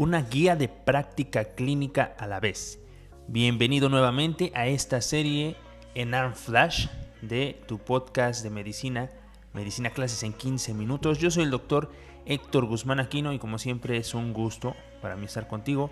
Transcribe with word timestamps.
una 0.00 0.22
guía 0.22 0.56
de 0.56 0.68
práctica 0.68 1.44
clínica 1.44 2.14
a 2.18 2.26
la 2.26 2.40
vez. 2.40 2.80
Bienvenido 3.28 3.90
nuevamente 3.90 4.50
a 4.54 4.66
esta 4.66 5.02
serie 5.02 5.56
en 5.94 6.14
Arm 6.14 6.32
Flash 6.32 6.86
de 7.20 7.62
tu 7.68 7.76
podcast 7.76 8.42
de 8.42 8.48
medicina, 8.48 9.10
Medicina 9.52 9.90
Clases 9.90 10.22
en 10.22 10.32
15 10.32 10.72
minutos. 10.72 11.18
Yo 11.18 11.30
soy 11.30 11.42
el 11.42 11.50
doctor 11.50 11.90
Héctor 12.24 12.64
Guzmán 12.64 12.98
Aquino 12.98 13.34
y 13.34 13.38
como 13.38 13.58
siempre 13.58 13.98
es 13.98 14.14
un 14.14 14.32
gusto 14.32 14.74
para 15.02 15.16
mí 15.16 15.26
estar 15.26 15.46
contigo. 15.46 15.90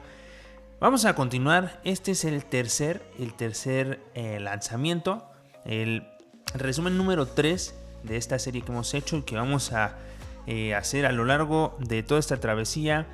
Vamos 0.81 1.05
a 1.05 1.15
continuar. 1.15 1.79
Este 1.85 2.13
es 2.13 2.25
el 2.25 2.47
tercer, 2.47 3.03
el 3.19 3.35
tercer 3.35 4.01
eh, 4.15 4.41
lanzamiento, 4.41 5.31
el 5.67 6.09
resumen 6.55 6.97
número 6.97 7.27
3 7.27 7.75
de 8.05 8.17
esta 8.17 8.39
serie 8.39 8.63
que 8.63 8.73
hemos 8.73 8.95
hecho 8.95 9.19
y 9.19 9.23
que 9.25 9.37
vamos 9.37 9.75
a 9.75 9.99
eh, 10.47 10.75
hacer 10.75 11.05
a 11.05 11.13
lo 11.13 11.27
largo 11.27 11.77
de 11.79 12.03
toda 12.03 12.21
esta 12.21 12.41
travesía. 12.41 13.07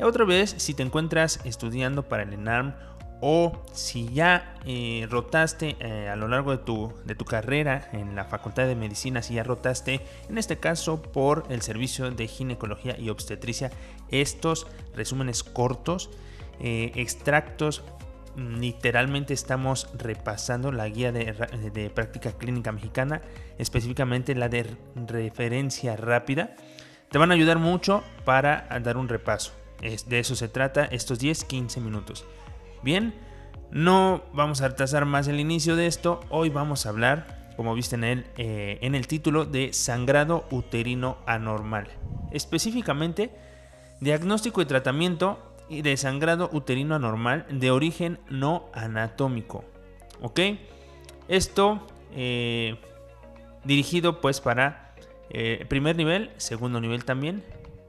Otra 0.00 0.24
vez, 0.24 0.54
si 0.58 0.74
te 0.74 0.82
encuentras 0.82 1.40
estudiando 1.44 2.08
para 2.08 2.24
el 2.24 2.32
ENARM 2.32 2.74
o 3.20 3.64
si 3.72 4.08
ya 4.12 4.56
eh, 4.66 5.06
rotaste 5.08 5.76
eh, 5.80 6.08
a 6.08 6.16
lo 6.16 6.28
largo 6.28 6.50
de 6.50 6.58
tu, 6.58 6.92
de 7.04 7.14
tu 7.14 7.24
carrera 7.24 7.88
en 7.92 8.14
la 8.14 8.24
Facultad 8.24 8.66
de 8.66 8.74
Medicina, 8.74 9.22
si 9.22 9.34
ya 9.34 9.44
rotaste, 9.44 10.00
en 10.28 10.36
este 10.36 10.58
caso 10.58 11.00
por 11.00 11.44
el 11.48 11.62
servicio 11.62 12.10
de 12.10 12.26
ginecología 12.26 12.98
y 12.98 13.08
obstetricia, 13.08 13.70
estos 14.10 14.66
resúmenes 14.94 15.42
cortos, 15.42 16.10
extractos 16.60 17.82
literalmente 18.36 19.34
estamos 19.34 19.88
repasando 19.94 20.72
la 20.72 20.88
guía 20.88 21.12
de, 21.12 21.90
práctica 21.94 22.32
clínica 22.32 22.72
mexicana, 22.72 23.22
específicamente 23.58 24.34
la 24.34 24.48
de 24.48 24.66
referencia 24.94 25.96
rápida. 25.96 26.54
Te 27.10 27.18
van 27.18 27.30
a 27.30 27.34
ayudar 27.34 27.58
mucho 27.58 28.02
para 28.24 28.66
dar 28.82 28.96
un 28.96 29.08
repaso. 29.08 29.52
De 29.84 30.18
eso 30.18 30.34
se 30.34 30.48
trata 30.48 30.86
estos 30.86 31.20
10-15 31.20 31.80
minutos. 31.80 32.24
Bien, 32.82 33.14
no 33.70 34.22
vamos 34.32 34.62
a 34.62 34.68
retrasar 34.68 35.04
más 35.04 35.28
el 35.28 35.40
inicio 35.40 35.76
de 35.76 35.86
esto. 35.86 36.20
Hoy 36.30 36.48
vamos 36.48 36.86
a 36.86 36.88
hablar, 36.88 37.52
como 37.56 37.74
viste 37.74 37.96
en 37.96 38.04
el, 38.04 38.26
eh, 38.38 38.78
en 38.80 38.94
el 38.94 39.06
título, 39.06 39.44
de 39.44 39.72
sangrado 39.72 40.46
uterino 40.50 41.18
anormal. 41.26 41.88
Específicamente, 42.30 43.30
diagnóstico 44.00 44.62
y 44.62 44.66
tratamiento 44.66 45.38
de 45.68 45.96
sangrado 45.96 46.50
uterino 46.52 46.94
anormal 46.94 47.46
de 47.50 47.70
origen 47.70 48.18
no 48.30 48.66
anatómico. 48.72 49.64
¿Ok? 50.22 50.40
Esto 51.28 51.86
eh, 52.14 52.76
dirigido 53.64 54.20
pues 54.20 54.40
para 54.40 54.94
eh, 55.30 55.64
primer 55.68 55.96
nivel, 55.96 56.30
segundo 56.36 56.80
nivel 56.80 57.04
también. 57.04 57.44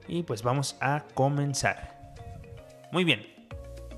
Y 0.08 0.24
pues 0.24 0.44
vamos 0.44 0.78
a 0.82 1.04
comenzar. 1.14 2.14
Muy 2.92 3.04
bien. 3.04 3.26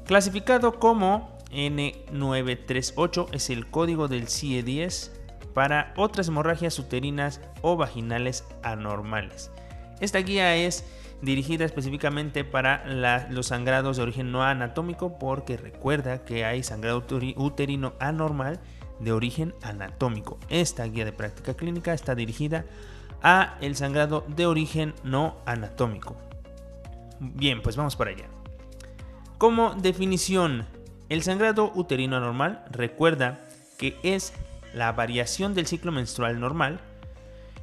Clasificado 0.06 0.80
como 0.80 1.38
N938 1.52 3.28
es 3.34 3.50
el 3.50 3.68
código 3.68 4.08
del 4.08 4.28
CIE-10 4.28 5.12
para 5.54 5.94
otras 5.98 6.28
hemorragias 6.28 6.78
uterinas 6.80 7.42
o 7.62 7.76
vaginales 7.78 8.46
anormales. 8.64 9.52
Esta 10.00 10.20
guía 10.20 10.56
es 10.56 10.86
dirigida 11.22 11.66
específicamente 11.66 12.44
para 12.44 12.86
los 13.30 13.48
sangrados 13.48 13.98
de 13.98 14.04
origen 14.04 14.32
no 14.32 14.44
anatómico 14.44 15.18
porque 15.18 15.58
recuerda 15.58 16.24
que 16.24 16.46
hay 16.46 16.62
sangrado 16.62 17.04
uterino 17.36 17.94
anormal 18.00 18.60
de 19.00 19.12
origen 19.12 19.56
anatómico. 19.64 20.38
Esta 20.50 20.86
guía 20.86 21.06
de 21.06 21.12
práctica 21.12 21.56
clínica 21.56 21.94
está 21.94 22.14
dirigida 22.16 22.66
el 23.62 23.76
sangrado 23.76 24.26
de 24.28 24.46
origen 24.46 24.94
no 25.04 25.38
anatómico. 25.46 26.16
Bien, 27.20 27.62
pues 27.62 27.76
vamos 27.76 27.96
para 27.96 28.12
allá. 28.12 28.26
Como 29.38 29.76
definición, 29.76 30.66
el 31.10 31.24
sangrado 31.24 31.72
uterino 31.76 32.18
anormal 32.18 32.66
recuerda 32.72 33.48
que 33.78 33.98
es 34.04 34.34
la 34.74 34.92
variación 34.92 35.54
del 35.54 35.68
ciclo 35.68 35.92
menstrual 35.92 36.40
normal 36.40 36.80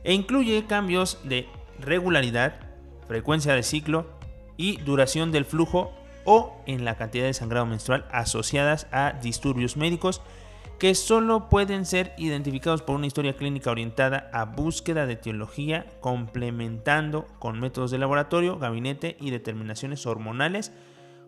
e 0.03 0.13
incluye 0.13 0.67
cambios 0.67 1.19
de 1.25 1.47
regularidad, 1.79 2.55
frecuencia 3.07 3.55
de 3.55 3.63
ciclo 3.63 4.07
y 4.57 4.79
duración 4.79 5.33
del 5.33 5.45
flujo 5.45 5.93
o 6.25 6.63
en 6.67 6.85
la 6.85 6.97
cantidad 6.97 7.25
de 7.25 7.35
sangrado 7.35 7.67
menstrual 7.67 8.07
asociadas 8.11 8.87
a 8.93 9.13
disturbios 9.13 9.77
médicos 9.77 10.23
que 10.79 10.95
solo 10.95 11.49
pueden 11.49 11.87
ser 11.87 12.15
identificados 12.19 12.83
por 12.83 12.97
una 12.97 13.07
historia 13.07 13.37
clínica 13.37 13.71
orientada 13.71 14.31
a 14.33 14.45
búsqueda 14.45 15.07
de 15.07 15.15
etiología 15.15 15.87
complementando 16.01 17.27
con 17.39 17.61
métodos 17.61 17.91
de 17.91 17.99
laboratorio, 17.99 18.59
gabinete 18.59 19.17
y 19.21 19.31
determinaciones 19.31 20.07
hormonales 20.07 20.73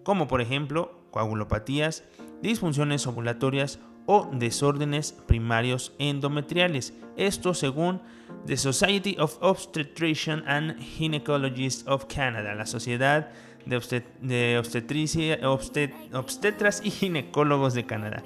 como 0.02 0.28
por 0.28 0.40
ejemplo 0.40 1.00
coagulopatías, 1.10 2.04
disfunciones 2.42 3.06
ovulatorias 3.06 3.80
o 4.06 4.30
desórdenes 4.32 5.12
primarios 5.12 5.92
endometriales. 5.98 6.94
Esto 7.16 7.54
según 7.54 8.00
The 8.46 8.56
Society 8.56 9.16
of 9.18 9.36
Obstetrician 9.40 10.44
and 10.46 10.78
Gynecologists 10.78 11.88
of 11.88 12.04
Canada, 12.06 12.54
la 12.54 12.66
Sociedad 12.66 13.30
de, 13.64 14.56
Obstetricia, 14.58 15.40
Obstetras 15.42 16.82
y 16.84 16.90
Ginecólogos 16.90 17.74
de 17.74 17.84
Canadá. 17.84 18.22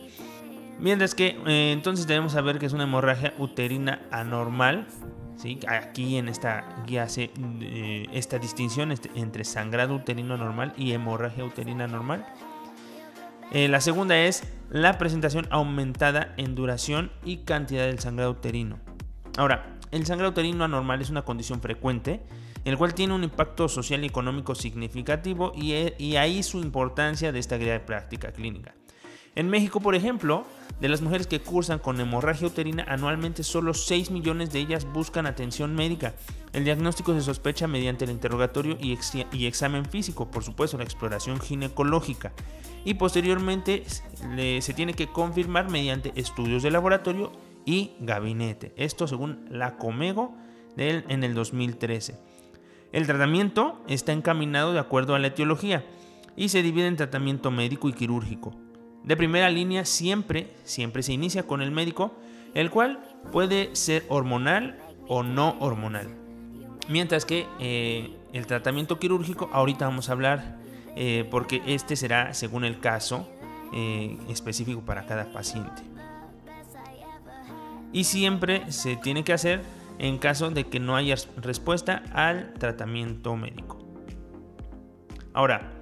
Mientras 0.81 1.15
que 1.15 1.39
eh, 1.47 1.73
entonces 1.73 2.07
debemos 2.07 2.33
saber 2.33 2.59
que 2.59 2.65
es 2.65 2.73
una 2.73 2.85
hemorragia 2.85 3.35
uterina 3.39 4.01
anormal. 4.11 4.87
¿sí? 5.37 5.61
Aquí 5.69 6.17
en 6.17 6.29
esta 6.29 6.83
guía 6.87 7.03
hace 7.03 7.31
eh, 7.61 8.07
esta 8.13 8.39
distinción 8.39 8.91
este, 8.91 9.11
entre 9.15 9.45
sangrado 9.45 9.95
uterino 9.95 10.39
normal 10.39 10.73
y 10.79 10.93
hemorragia 10.93 11.45
uterina 11.45 11.87
normal. 11.87 12.27
Eh, 13.53 13.69
la 13.69 13.83
segunda 13.83 14.19
es 14.19 14.45
la 14.71 14.97
presentación 14.97 15.47
aumentada 15.51 16.33
en 16.39 16.55
duración 16.55 17.13
y 17.25 17.39
cantidad 17.39 17.85
del 17.85 17.99
sangrado 17.99 18.31
uterino. 18.31 18.79
Ahora, 19.37 19.77
el 19.91 20.07
sangrado 20.07 20.31
uterino 20.31 20.65
anormal 20.65 21.03
es 21.03 21.11
una 21.11 21.23
condición 21.23 21.61
frecuente, 21.61 22.23
el 22.65 22.79
cual 22.79 22.95
tiene 22.95 23.13
un 23.13 23.25
impacto 23.25 23.69
social 23.69 24.03
y 24.03 24.07
económico 24.07 24.55
significativo 24.55 25.53
y, 25.55 25.73
e, 25.73 25.95
y 25.99 26.17
ahí 26.17 26.43
su 26.43 26.61
importancia 26.61 27.33
de 27.33 27.39
esta 27.39 27.59
guía 27.59 27.73
de 27.73 27.81
práctica 27.81 28.33
clínica. 28.33 28.75
En 29.35 29.49
México, 29.49 29.81
por 29.81 29.95
ejemplo, 29.95 30.47
de 30.81 30.89
las 30.89 31.03
mujeres 31.03 31.27
que 31.27 31.41
cursan 31.41 31.79
con 31.79 32.01
hemorragia 32.01 32.47
uterina, 32.47 32.85
anualmente 32.89 33.43
solo 33.43 33.75
6 33.75 34.11
millones 34.11 34.51
de 34.51 34.61
ellas 34.61 34.87
buscan 34.91 35.27
atención 35.27 35.75
médica. 35.75 36.15
El 36.55 36.65
diagnóstico 36.65 37.13
se 37.13 37.21
sospecha 37.21 37.69
mediante 37.69 38.07
el 38.07 38.11
interrogatorio 38.11 38.79
y, 38.81 39.47
examen 39.47 39.85
físico, 39.85 40.31
por 40.31 40.43
supuesto 40.43 40.79
la 40.79 40.85
exploración 40.85 41.39
ginecológica. 41.39 42.33
Y 42.85 42.95
posteriormente 42.95 43.85
se 43.87 44.75
tiene 44.75 44.95
que 44.95 45.09
confirmar 45.09 45.71
mediante 45.71 46.13
estudios 46.17 46.63
de 46.63 46.71
laboratorio 46.71 47.31
y 47.67 47.93
gabinete. 48.01 48.73
Esto 48.77 49.07
según 49.07 49.45
la 49.51 49.77
Comego 49.77 50.35
en 50.79 51.25
el 51.25 51.35
2013. 51.35 52.19
El 52.93 53.07
tratamiento 53.07 53.85
está 53.87 54.13
encaminado 54.13 54.73
de 54.73 54.81
acuerdo 54.81 55.15
a 55.15 55.19
la 55.19 55.27
etiología 55.27 55.85
y 56.37 56.49
se 56.49 56.63
divide 56.63 56.87
en 56.87 56.97
tratamiento 56.97 57.51
médico 57.51 57.91
y 57.91 57.93
quirúrgico 57.93 58.57
de 59.05 59.17
primera 59.17 59.49
línea 59.51 59.85
siempre, 59.85 60.55
siempre 60.65 61.03
se 61.03 61.13
inicia 61.13 61.45
con 61.45 61.63
el 61.63 61.71
médico, 61.71 62.15
el 62.55 62.71
cual 62.71 63.01
puede 63.33 63.75
ser 63.75 64.05
hormonal 64.09 64.79
o 65.09 65.23
no 65.23 65.57
hormonal. 65.61 66.09
Mientras 66.89 67.25
que 67.25 67.47
eh, 67.59 68.11
el 68.33 68.47
tratamiento 68.47 68.99
quirúrgico, 68.99 69.49
ahorita 69.53 69.87
vamos 69.87 70.09
a 70.09 70.13
hablar, 70.13 70.59
eh, 70.97 71.27
porque 71.31 71.63
este 71.67 71.97
será 71.97 72.35
según 72.35 72.65
el 72.65 72.81
caso 72.81 73.29
eh, 73.73 74.19
específico 74.29 74.81
para 74.83 75.07
cada 75.07 75.33
paciente. 75.33 75.83
Y 77.93 78.05
siempre 78.05 78.71
se 78.71 78.97
tiene 78.97 79.25
que 79.25 79.33
hacer 79.33 79.63
en 79.99 80.19
caso 80.19 80.51
de 80.51 80.65
que 80.65 80.81
no 80.81 80.97
haya 80.97 81.15
respuesta 81.37 82.03
al 82.13 82.55
tratamiento 82.55 83.37
médico. 83.37 83.79
Ahora, 85.33 85.73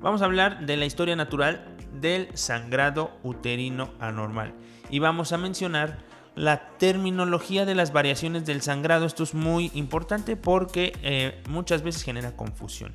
vamos 0.00 0.22
a 0.22 0.26
hablar 0.26 0.66
de 0.66 0.76
la 0.76 0.84
historia 0.84 1.16
natural 1.16 1.73
del 2.00 2.28
sangrado 2.34 3.18
uterino 3.22 3.92
anormal. 4.00 4.54
Y 4.90 4.98
vamos 4.98 5.32
a 5.32 5.38
mencionar 5.38 5.98
la 6.34 6.68
terminología 6.78 7.64
de 7.64 7.74
las 7.74 7.92
variaciones 7.92 8.44
del 8.44 8.62
sangrado. 8.62 9.06
Esto 9.06 9.22
es 9.22 9.34
muy 9.34 9.70
importante 9.74 10.36
porque 10.36 10.92
eh, 11.02 11.42
muchas 11.48 11.82
veces 11.82 12.02
genera 12.02 12.36
confusión. 12.36 12.92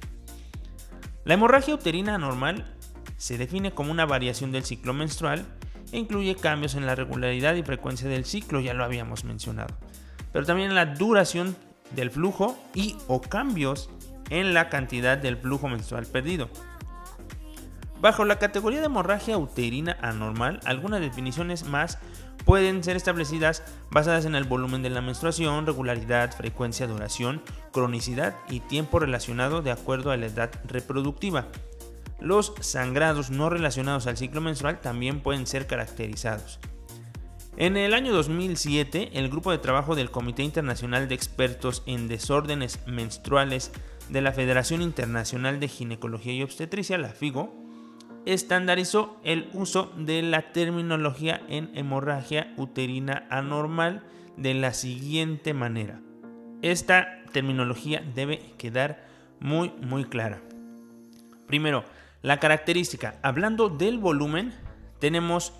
La 1.25 1.33
hemorragia 1.35 1.73
uterina 1.73 2.15
anormal 2.15 2.75
se 3.17 3.37
define 3.37 3.71
como 3.71 3.91
una 3.91 4.05
variación 4.05 4.51
del 4.51 4.63
ciclo 4.63 4.93
menstrual 4.93 5.45
e 5.91 5.97
incluye 5.97 6.35
cambios 6.35 6.75
en 6.75 6.85
la 6.85 6.95
regularidad 6.95 7.55
y 7.55 7.63
frecuencia 7.63 8.07
del 8.09 8.25
ciclo, 8.25 8.59
ya 8.59 8.73
lo 8.73 8.83
habíamos 8.83 9.23
mencionado, 9.23 9.75
pero 10.31 10.45
también 10.45 10.69
en 10.69 10.75
la 10.75 10.85
duración 10.85 11.55
del 11.95 12.11
flujo 12.11 12.57
y 12.73 12.95
o 13.07 13.21
cambios 13.21 13.89
en 14.29 14.53
la 14.53 14.69
cantidad 14.69 15.17
del 15.17 15.37
flujo 15.37 15.67
menstrual 15.67 16.05
perdido. 16.05 16.49
Bajo 18.01 18.23
la 18.23 18.39
categoría 18.39 18.79
de 18.79 18.85
hemorragia 18.85 19.37
uterina 19.37 19.97
anormal, 20.01 20.61
algunas 20.63 21.01
definiciones 21.01 21.65
más 21.65 21.97
pueden 22.45 22.81
ser 22.81 22.95
establecidas 22.95 23.61
basadas 23.91 24.25
en 24.25 24.35
el 24.35 24.45
volumen 24.45 24.81
de 24.81 24.89
la 24.89 25.01
menstruación, 25.01 25.65
regularidad, 25.65 26.33
frecuencia, 26.35 26.87
duración, 26.87 27.41
cronicidad 27.73 28.37
y 28.49 28.61
tiempo 28.61 28.99
relacionado 28.99 29.61
de 29.61 29.71
acuerdo 29.71 30.11
a 30.11 30.17
la 30.17 30.27
edad 30.27 30.51
reproductiva. 30.65 31.47
los 32.21 32.53
sangrados 32.59 33.29
no 33.31 33.49
relacionados 33.49 34.05
al 34.05 34.17
ciclo 34.17 34.41
menstrual 34.41 34.81
también 34.81 35.21
pueden 35.21 35.47
ser 35.47 35.67
caracterizados. 35.67 36.59
En 37.55 37.77
el 37.77 37.93
año 37.93 38.13
2007, 38.13 39.11
el 39.13 39.29
grupo 39.29 39.51
de 39.51 39.57
trabajo 39.57 39.95
del 39.95 40.11
Comité 40.11 40.43
Internacional 40.43 41.07
de 41.07 41.15
Expertos 41.15 41.83
en 41.85 42.07
Desórdenes 42.07 42.79
Menstruales 42.87 43.71
de 44.09 44.21
la 44.21 44.31
Federación 44.31 44.81
Internacional 44.81 45.59
de 45.59 45.67
Ginecología 45.67 46.33
y 46.33 46.43
Obstetricia, 46.43 46.97
la 46.97 47.09
FIGO, 47.09 47.68
estandarizó 48.25 49.17
el 49.23 49.49
uso 49.53 49.91
de 49.97 50.21
la 50.21 50.51
terminología 50.51 51.41
en 51.47 51.71
hemorragia 51.75 52.53
uterina 52.57 53.27
anormal 53.29 54.03
de 54.37 54.53
la 54.53 54.73
siguiente 54.73 55.53
manera. 55.53 55.99
Esta 56.61 57.23
terminología 57.31 58.03
debe 58.15 58.53
quedar 58.57 59.07
muy 59.39 59.71
muy 59.81 60.05
clara. 60.05 60.41
Primero, 61.47 61.83
la 62.21 62.39
característica. 62.39 63.15
Hablando 63.21 63.69
del 63.69 63.97
volumen, 63.97 64.53
tenemos 64.99 65.53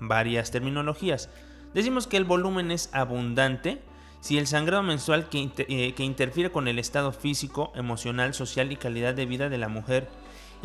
varias 0.00 0.50
terminologías. 0.50 1.30
Decimos 1.74 2.06
que 2.06 2.16
el 2.16 2.24
volumen 2.24 2.70
es 2.70 2.90
abundante 2.92 3.82
si 4.20 4.38
el 4.38 4.46
sangrado 4.46 4.82
menstrual 4.82 5.28
que, 5.28 5.50
eh, 5.68 5.94
que, 5.94 6.02
interfiere 6.02 6.50
con 6.50 6.68
el 6.68 6.78
estado 6.78 7.12
físico, 7.12 7.72
emocional, 7.76 8.34
social 8.34 8.72
y 8.72 8.76
calidad 8.76 9.14
de 9.14 9.26
vida 9.26 9.48
de 9.48 9.58
la 9.58 9.68
mujer 9.68 10.08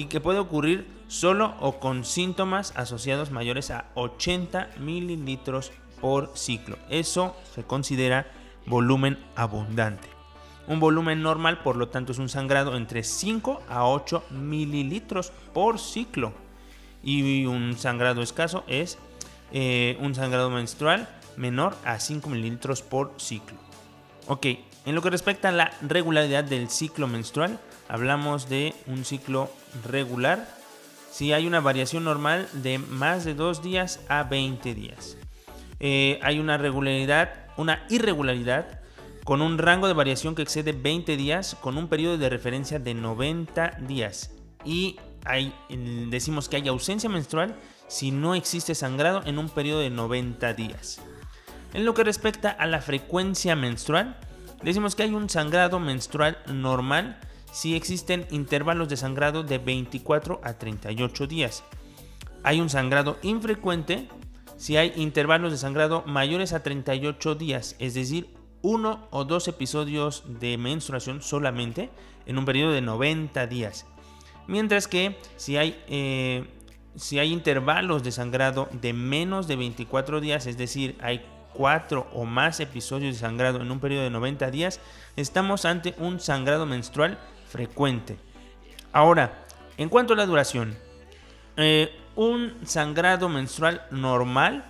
y 0.02 0.06
que 0.06 0.20
puede 0.20 0.40
ocurrir 0.40 0.88
solo 1.08 1.54
o 1.60 1.80
con 1.80 2.06
síntomas 2.06 2.74
asociados 2.76 3.30
mayores 3.30 3.70
a 3.70 3.86
80 3.94 4.72
mililitros 4.80 5.72
por 6.02 6.32
ciclo. 6.34 6.76
Eso 6.90 7.36
se 7.54 7.64
considera 7.64 8.26
volumen 8.66 9.20
abundante. 9.36 10.08
Un 10.66 10.80
volumen 10.80 11.22
normal, 11.22 11.60
por 11.62 11.76
lo 11.76 11.90
tanto, 11.90 12.14
es 12.14 12.18
un 12.18 12.30
sangrado 12.30 12.76
entre 12.76 13.04
5 13.04 13.62
a 13.70 13.86
8 13.86 14.24
mililitros 14.32 15.32
por 15.54 15.78
ciclo. 15.78 16.34
Y 17.04 17.46
un 17.46 17.78
sangrado 17.78 18.24
escaso 18.24 18.64
es 18.66 18.98
eh, 19.52 19.98
un 20.00 20.16
sangrado 20.16 20.50
menstrual 20.50 21.08
menor 21.38 21.76
a 21.86 22.00
5 22.00 22.28
mililitros 22.28 22.82
por 22.82 23.14
ciclo. 23.18 23.60
Ok, 24.26 24.48
en 24.88 24.96
lo 24.96 25.04
que 25.04 25.12
respecta 25.12 25.50
a 25.50 25.52
la 25.52 25.72
regularidad 25.84 26.44
del 26.44 26.72
ciclo 26.72 27.06
menstrual, 27.06 27.60
hablamos 27.92 28.48
de 28.48 28.74
un 28.88 29.04
ciclo 29.04 29.52
regular 29.84 30.48
si 31.12 31.34
hay 31.34 31.46
una 31.46 31.60
variación 31.60 32.06
normal 32.06 32.48
de 32.54 32.80
más 32.80 33.26
de 33.26 33.36
2 33.36 33.62
días 33.62 34.00
a 34.08 34.24
20 34.24 34.74
días. 34.74 35.18
Eh, 35.82 36.18
hay 36.24 36.40
una 36.40 36.58
regularidad, 36.58 37.34
una 37.58 37.86
irregularidad 37.90 38.80
con 39.26 39.42
un 39.42 39.58
rango 39.58 39.88
de 39.88 39.94
variación 39.94 40.36
que 40.36 40.42
excede 40.42 40.72
20 40.72 41.18
días 41.18 41.58
con 41.60 41.78
un 41.78 41.90
periodo 41.90 42.18
de 42.18 42.30
referencia 42.30 42.80
de 42.80 42.94
90 42.94 43.80
días. 43.82 44.32
Y 44.64 44.98
hay, 45.26 45.54
decimos 46.10 46.48
que 46.48 46.56
hay 46.56 46.70
ausencia 46.70 47.10
menstrual 47.10 47.58
si 47.90 48.12
no 48.12 48.36
existe 48.36 48.74
sangrado 48.74 49.22
en 49.26 49.38
un 49.38 49.50
periodo 49.50 49.82
de 49.82 49.90
90 49.90 50.54
días. 50.54 51.02
En 51.74 51.84
lo 51.84 51.94
que 51.94 52.06
respecta 52.06 52.52
a 52.52 52.68
la 52.68 52.80
frecuencia 52.80 53.58
menstrual, 53.58 54.18
decimos 54.64 54.96
que 54.96 55.04
hay 55.04 55.14
un 55.14 55.30
sangrado 55.30 55.82
menstrual 55.82 56.38
normal 56.48 57.20
si 57.52 57.76
existen 57.76 58.26
intervalos 58.32 58.90
de 58.90 58.98
sangrado 58.98 59.44
de 59.44 59.58
24 59.58 60.42
a 60.44 60.54
38 60.54 61.28
días. 61.28 61.64
Hay 62.44 62.60
un 62.60 62.70
sangrado 62.70 63.18
infrecuente 63.22 64.08
si 64.62 64.78
hay 64.78 64.94
intervalos 64.96 65.52
de 65.52 65.58
sangrado 65.58 66.04
mayores 66.06 66.54
a 66.54 66.62
38 66.62 67.34
días, 67.34 67.76
es 67.80 67.96
decir, 67.96 68.30
uno 68.62 69.08
o 69.10 69.26
dos 69.26 69.48
episodios 69.48 70.24
de 70.40 70.56
menstruación 70.60 71.24
solamente 71.24 71.90
en 72.28 72.38
un 72.38 72.46
periodo 72.46 72.72
de 72.72 72.82
90 72.82 73.48
días. 73.48 73.88
Mientras 74.48 74.88
que 74.88 75.18
si 75.36 75.58
hay, 75.58 75.82
eh, 75.88 76.46
si 76.96 77.18
hay 77.18 77.34
intervalos 77.34 78.04
de 78.04 78.12
sangrado 78.12 78.70
de 78.82 78.94
menos 78.94 79.48
de 79.48 79.56
24 79.56 80.22
días, 80.22 80.46
es 80.46 80.60
decir, 80.60 80.96
hay 81.02 81.26
cuatro 81.54 82.08
o 82.14 82.26
más 82.26 82.60
episodios 82.60 83.16
de 83.16 83.20
sangrado 83.20 83.62
en 83.62 83.72
un 83.72 83.80
periodo 83.80 84.04
de 84.04 84.10
90 84.12 84.52
días, 84.52 84.80
estamos 85.16 85.66
ante 85.66 85.96
un 85.98 86.20
sangrado 86.20 86.66
menstrual 86.68 87.18
frecuente. 87.52 88.18
Ahora, 88.94 89.46
en 89.78 89.90
cuanto 89.90 90.14
a 90.14 90.16
la 90.16 90.26
duración, 90.26 90.78
eh, 91.58 91.92
un 92.16 92.54
sangrado 92.66 93.30
menstrual 93.30 93.86
normal 93.92 94.66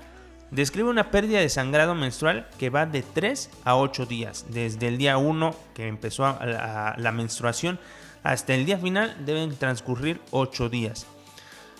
describe 0.51 0.89
una 0.89 1.11
pérdida 1.11 1.39
de 1.39 1.49
sangrado 1.49 1.95
menstrual 1.95 2.47
que 2.59 2.69
va 2.69 2.85
de 2.85 3.01
3 3.01 3.49
a 3.63 3.75
8 3.77 4.05
días. 4.05 4.45
Desde 4.49 4.87
el 4.87 4.97
día 4.97 5.17
1 5.17 5.55
que 5.73 5.87
empezó 5.87 6.23
la, 6.23 7.11
menstruación 7.13 7.79
hasta 8.23 8.53
el 8.53 8.65
día 8.65 8.77
final 8.77 9.15
deben 9.25 9.55
transcurrir 9.55 10.21
8 10.31 10.69
días. 10.69 11.07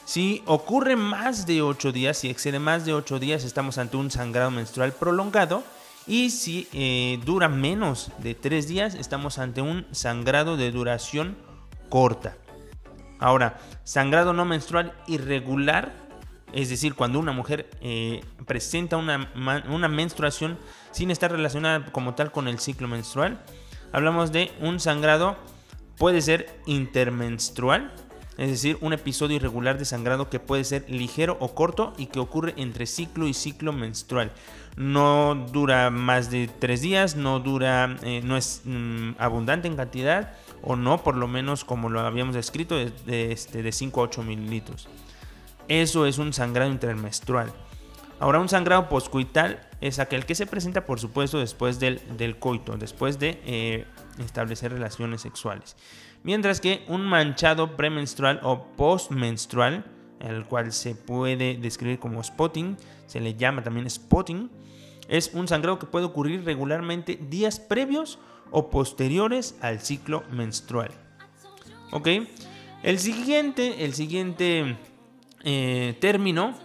Si 0.06 0.42
ocurre 0.46 0.96
más 0.96 1.46
de 1.46 1.62
8 1.62 1.92
días, 1.92 2.18
si 2.18 2.30
excede 2.30 2.60
más 2.60 2.86
de 2.86 2.94
8 2.94 3.20
días, 3.20 3.44
estamos 3.44 3.78
ante 3.78 3.98
un 3.98 4.10
sangrado 4.10 4.50
menstrual 4.50 4.94
prolongado. 4.94 5.64
Y 6.08 6.32
si 6.32 6.68
eh, 6.74 7.20
dura 7.26 7.48
menos 7.48 8.12
de 8.20 8.36
3 8.36 8.68
días, 8.68 8.96
estamos 8.96 9.38
ante 9.38 9.62
un 9.62 9.86
sangrado 9.92 10.58
de 10.58 10.72
duración 10.72 11.38
corta. 11.90 12.38
Ahora, 13.20 13.60
sangrado 13.84 14.34
no 14.34 14.46
menstrual 14.46 14.94
irregular 15.08 16.02
es 16.54 16.70
decir, 16.70 16.96
cuando 16.96 17.20
una 17.20 17.32
mujer 17.32 17.70
eh, 17.82 18.22
presenta 18.46 18.98
una, 18.98 19.32
una, 19.70 19.88
menstruación 19.88 20.58
sin 20.92 21.12
estar 21.12 21.32
relacionada 21.32 21.86
como 21.92 22.14
tal 22.14 22.32
con 22.32 22.48
el 22.48 22.60
ciclo 22.60 22.88
menstrual, 22.88 23.42
hablamos 23.94 24.32
de 24.32 24.52
un 24.60 24.80
sangrado, 24.80 25.38
puede 25.98 26.22
ser 26.22 26.60
intermenstrual, 26.66 27.94
es 28.38 28.50
decir, 28.50 28.78
un 28.82 28.94
episodio 28.94 29.36
irregular 29.36 29.78
de 29.78 29.86
sangrado 29.86 30.30
que 30.30 30.40
puede 30.40 30.64
ser 30.64 30.90
ligero 30.90 31.38
o 31.40 31.54
corto 31.54 31.94
y 31.98 32.08
que 32.08 32.20
ocurre 32.20 32.54
entre 32.58 32.86
ciclo 32.86 33.28
y 33.28 33.34
ciclo 33.34 33.74
menstrual. 33.74 34.32
No 34.78 35.36
dura 35.52 35.90
más 35.90 36.32
de 36.32 36.48
tres 36.48 36.82
días, 36.82 37.16
no 37.16 37.40
dura, 37.40 37.98
eh, 38.04 38.22
no 38.24 38.38
es 38.38 38.62
mm, 38.64 39.12
abundante 39.18 39.68
en 39.68 39.76
cantidad 39.76 40.34
o 40.62 40.76
no, 40.76 41.04
por 41.04 41.16
lo 41.16 41.28
menos 41.28 41.66
como 41.66 41.90
lo 41.90 42.00
habíamos 42.00 42.36
descrito, 42.36 42.76
de, 42.78 42.92
de, 43.06 43.32
este, 43.32 43.64
de 43.64 43.72
5 43.72 44.00
a 44.00 44.04
8 44.06 44.24
mililitros. 44.24 44.88
Eso 45.68 46.06
es 46.06 46.18
un 46.18 46.34
sangrado 46.34 46.72
intermenstrual. 46.72 47.52
Ahora, 48.22 48.40
un 48.40 48.50
sangrado 48.50 48.88
poscoital 48.88 49.68
es 49.82 49.98
aquel 49.98 50.28
que 50.28 50.36
se 50.36 50.46
presenta, 50.46 50.86
por 50.86 51.00
supuesto, 51.00 51.40
después 51.40 51.80
del, 51.80 52.00
coito, 52.38 52.78
después 52.78 53.18
de 53.18 53.42
eh, 53.46 53.86
establecer 54.20 54.72
relaciones 54.72 55.22
sexuales. 55.22 55.76
Mientras 56.24 56.62
que 56.62 56.84
un 56.88 57.02
manchado 57.02 57.76
premenstrual 57.76 58.40
o 58.44 58.64
postmenstrual, 58.76 59.86
el 60.20 60.46
cual 60.46 60.72
se 60.72 60.94
puede 60.94 61.56
describir 61.56 62.00
como 62.00 62.24
spotting, 62.24 62.78
se 63.08 63.20
le 63.20 63.34
llama 63.34 63.64
también 63.64 63.90
spotting, 63.90 64.50
es 65.08 65.32
un 65.34 65.48
sangrado 65.48 65.80
que 65.80 65.88
puede 65.88 66.06
ocurrir 66.06 66.46
regularmente 66.46 67.20
días 67.30 67.60
previos 67.60 68.20
o 68.52 68.70
posteriores 68.70 69.56
al 69.62 69.82
ciclo 69.82 70.24
menstrual. 70.32 70.92
¿Ok? 71.92 72.08
El 72.84 73.00
siguiente, 73.00 73.84
el 73.84 73.94
siguiente 73.94 74.78
eh, 75.44 75.98
término 76.00 76.58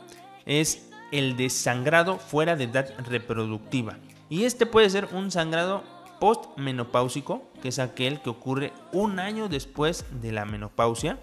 es 0.45 0.91
el 1.13 1.37
de 1.37 1.51
sangrado 1.51 2.19
fuera 2.19 2.57
de 2.57 2.65
edad 2.65 2.93
reproductiva. 3.09 3.99
Y 4.29 4.45
este 4.45 4.67
puede 4.67 4.91
ser 4.91 5.09
un 5.13 5.31
sangrado 5.31 5.83
postmenopáusico, 6.19 7.51
que 7.63 7.69
es 7.69 7.79
aquel 7.79 8.21
que 8.21 8.31
ocurre 8.31 8.73
un 8.93 9.19
año 9.19 9.49
después 9.49 10.05
de 10.21 10.33
la 10.33 10.45
menopausia. 10.45 11.19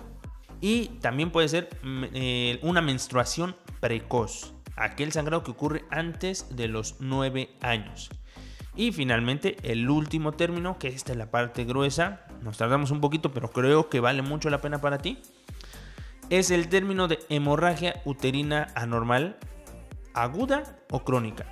Y 0.61 0.87
también 1.01 1.31
puede 1.31 1.49
ser 1.49 1.69
mm, 1.83 2.03
eh, 2.13 2.59
una 2.61 2.81
menstruación 2.81 3.55
precoz, 3.79 4.53
aquel 4.75 5.11
sangrado 5.11 5.43
que 5.43 5.51
ocurre 5.51 5.83
antes 5.91 6.55
de 6.55 6.67
los 6.67 6.95
9 6.99 7.49
años. 7.61 8.09
Y 8.75 8.91
finalmente 8.91 9.57
el 9.63 9.89
último 9.89 10.31
término, 10.31 10.79
que 10.79 10.87
esta 10.87 11.11
es 11.11 11.17
la 11.17 11.29
parte 11.29 11.63
gruesa, 11.63 12.25
nos 12.41 12.57
tardamos 12.57 12.91
un 12.91 13.01
poquito, 13.01 13.31
pero 13.31 13.51
creo 13.51 13.89
que 13.89 13.99
vale 13.99 14.21
mucho 14.21 14.49
la 14.49 14.61
pena 14.61 14.81
para 14.81 14.97
ti, 14.97 15.19
es 16.29 16.49
el 16.49 16.69
término 16.69 17.07
de 17.07 17.19
hemorragia 17.29 18.01
uterina 18.05 18.67
anormal 18.75 19.37
aguda 20.13 20.77
o 20.89 21.03
crónica. 21.03 21.45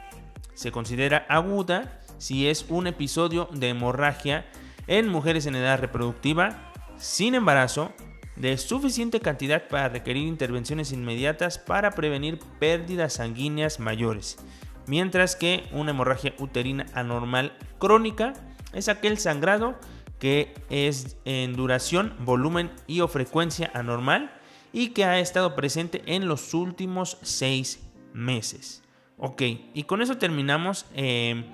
Se 0.54 0.72
considera 0.72 1.26
aguda 1.30 2.01
si 2.22 2.48
es 2.48 2.68
un 2.70 2.86
episodio 2.86 3.50
de 3.52 3.70
hemorragia 3.70 4.46
en 4.86 5.10
mujeres 5.10 5.48
en 5.48 5.56
edad 5.56 5.80
reproductiva 5.80 6.72
sin 6.96 7.34
embarazo 7.34 7.92
de 8.36 8.60
suficiente 8.60 9.20
cantidad 9.20 9.68
para 9.68 9.90
requerir 9.90 10.28
intervenciones 10.28 10.92
inmediatas 10.92 11.58
para 11.58 11.90
prevenir 11.90 12.38
pérdidas 12.60 13.14
sanguíneas 13.14 13.80
mayores, 13.80 14.38
mientras 14.86 15.36
que 15.36 15.64
una 15.72 15.92
hemorragia 15.92 16.36
uterina 16.38 16.86
anormal 16.94 17.58
crónica 17.80 18.34
es 18.72 18.88
aquel 18.88 19.18
sangrado 19.18 19.80
que 20.20 20.54
es 20.70 21.18
en 21.26 21.54
duración, 21.54 22.16
volumen 22.20 22.70
y 22.86 23.02
o 23.02 23.08
frecuencia 23.08 23.72
anormal 23.74 24.32
y 24.72 24.90
que 24.90 25.06
ha 25.06 25.20
estado 25.20 25.56
presente 25.56 26.04
en 26.06 26.28
los 26.28 26.54
últimos 26.54 27.18
seis 27.24 27.80
meses. 28.14 28.84
Ok, 29.24 29.42
y 29.76 29.84
con 29.84 30.02
eso 30.02 30.18
terminamos, 30.18 30.88
em, 30.96 31.46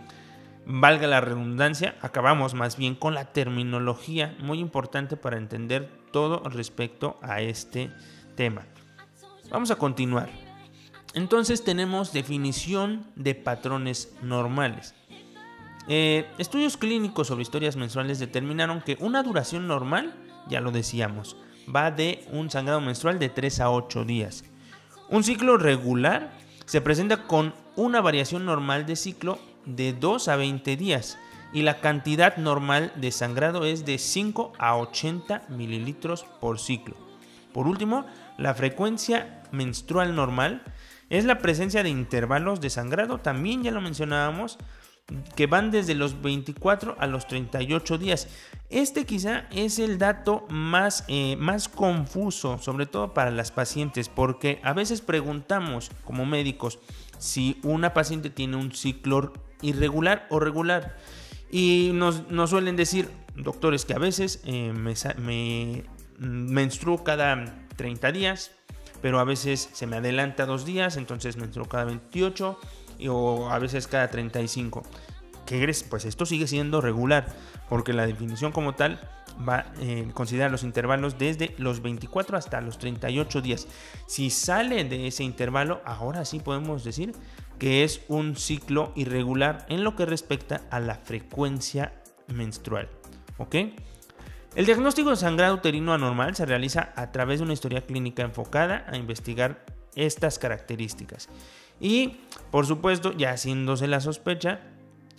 valga 0.68 1.08
la 1.08 1.22
redundancia, 1.22 1.96
acabamos 2.02 2.54
más 2.54 2.76
bien 2.76 2.94
con 2.94 3.14
la 3.14 3.32
terminología 3.32 4.36
muy 4.40 4.60
importante 4.60 5.16
para 5.16 5.38
entender 5.38 5.90
todo 6.12 6.44
respecto 6.44 7.18
a 7.22 7.42
este 7.42 7.90
tema. 8.36 8.64
Vamos 9.50 9.72
a 9.72 9.78
continuar. 9.78 10.30
Entonces 11.14 11.64
tenemos 11.64 12.12
definición 12.12 13.08
de 13.16 13.34
patrones 13.34 14.14
normales. 14.22 14.94
Eh, 15.88 16.28
estudios 16.38 16.76
clínicos 16.76 17.28
sobre 17.28 17.44
historias 17.44 17.78
menstruales 17.78 18.20
determinaron 18.20 18.82
que 18.82 18.98
una 19.00 19.24
duración 19.24 19.68
normal, 19.68 20.14
ya 20.50 20.60
lo 20.60 20.72
decíamos, 20.72 21.38
va 21.74 21.92
de 21.92 22.26
un 22.32 22.50
sangrado 22.50 22.82
menstrual 22.82 23.20
de 23.20 23.30
3 23.30 23.62
a 23.62 23.72
8 23.72 24.04
días. 24.04 24.44
Un 25.08 25.24
ciclo 25.24 25.58
regular 25.58 26.34
se 26.66 26.82
presenta 26.82 27.26
con 27.26 27.54
una 27.78 28.02
variación 28.02 28.44
normal 28.44 28.86
de 28.86 28.98
ciclo 28.98 29.40
de 29.68 29.94
2 29.94 30.28
a 30.28 30.36
20 30.36 30.76
días 30.78 31.18
y 31.54 31.62
la 31.62 31.80
cantidad 31.80 32.38
normal 32.38 32.92
de 32.96 33.12
sangrado 33.12 33.66
es 33.66 33.86
de 33.86 33.98
5 33.98 34.54
a 34.58 34.76
80 34.78 35.44
mililitros 35.50 36.26
por 36.42 36.60
ciclo. 36.60 36.96
Por 37.54 37.68
último, 37.68 38.06
la 38.38 38.54
frecuencia 38.54 39.44
menstrual 39.52 40.16
normal 40.16 40.64
es 41.10 41.26
la 41.26 41.40
presencia 41.40 41.84
de 41.84 41.90
intervalos 41.90 42.60
de 42.60 42.70
sangrado, 42.70 43.20
también 43.20 43.64
ya 43.64 43.72
lo 43.72 43.82
mencionábamos, 43.82 44.58
que 45.36 45.48
van 45.48 45.72
desde 45.72 45.96
los 45.96 46.22
24 46.22 46.98
a 47.00 47.08
los 47.08 47.28
38 47.28 47.98
días. 47.98 48.28
Este 48.70 49.06
quizá 49.06 49.48
es 49.52 49.80
el 49.80 49.98
dato 49.98 50.46
más, 50.50 51.06
eh, 51.08 51.38
más 51.38 51.70
confuso, 51.70 52.58
sobre 52.58 52.86
todo 52.88 53.14
para 53.14 53.32
las 53.32 53.52
pacientes, 53.52 54.10
porque 54.10 54.60
a 54.64 54.74
veces 54.74 55.00
preguntamos 55.00 55.92
como 56.04 56.26
médicos 56.26 56.80
si 57.20 57.60
una 57.64 57.94
paciente 57.94 58.30
tiene 58.30 58.58
un 58.58 58.74
ciclo 58.74 59.32
irregular 59.62 60.28
o 60.30 60.40
regular. 60.40 60.98
Y 61.50 61.92
nos, 61.94 62.24
suelen 62.50 62.76
decir, 62.76 63.10
doctores, 63.36 63.86
que 63.86 63.94
a 63.94 64.00
veces 64.00 64.42
eh, 64.46 64.74
me, 64.74 64.94
me 65.18 65.84
menstruo 66.20 67.04
cada 67.04 67.66
30 67.76 68.12
días, 68.12 68.52
pero 69.02 69.20
a 69.20 69.24
veces 69.24 69.70
se 69.72 69.88
me 69.88 69.98
adelanta 69.98 70.46
dos 70.46 70.66
días, 70.66 70.98
entonces 70.98 71.38
menstruo 71.38 71.68
cada 71.68 71.86
28 71.86 72.60
o 73.10 73.50
a 73.50 73.60
veces 73.60 73.88
cada 73.88 74.10
35. 74.10 74.84
¿Qué 75.46 75.62
crees? 75.62 75.84
Pues 75.84 76.06
esto 76.06 76.26
sigue 76.26 76.48
siendo 76.48 76.82
regular, 76.82 77.28
porque 77.70 77.94
la 77.94 78.06
definición 78.06 78.52
como 78.52 78.76
tal 78.76 79.00
va 79.48 79.60
a 79.60 79.66
eh, 79.80 80.10
considerar 80.14 80.52
los 80.52 80.64
intervalos 80.64 81.18
desde 81.18 81.54
los 81.58 81.82
24 81.82 82.38
hasta 82.38 82.60
los 82.60 82.78
38 82.78 83.42
días. 83.42 83.68
Si 84.08 84.30
sale 84.30 84.84
de 84.84 85.08
ese 85.08 85.24
intervalo, 85.24 85.82
ahora 85.86 86.26
sí 86.26 86.40
podemos 86.40 86.84
decir 86.84 87.14
que 87.60 87.84
es 87.84 88.02
un 88.08 88.36
ciclo 88.36 88.92
irregular 88.96 89.66
en 89.70 89.84
lo 89.84 89.96
que 89.96 90.06
respecta 90.06 90.62
a 90.70 90.80
la 90.80 90.96
frecuencia 90.96 91.94
menstrual. 92.28 92.90
¿Ok? 93.38 93.56
El 94.56 94.66
diagnóstico 94.66 95.12
de 95.12 95.16
sangrado 95.18 95.56
uterino 95.56 95.94
anormal 95.94 96.36
se 96.36 96.46
realiza 96.46 96.92
a 96.96 97.12
través 97.12 97.40
de 97.40 97.46
una 97.46 97.54
historia 97.54 97.86
clínica 97.86 98.24
enfocada 98.24 98.86
a 98.88 98.98
investigar 98.98 99.64
estas 99.96 100.40
características. 100.40 101.30
Y, 101.80 102.18
por 102.50 102.66
supuesto, 102.66 103.14
ya 103.14 103.32
haciéndose 103.32 103.88
la 103.88 104.02
sospecha, 104.02 104.62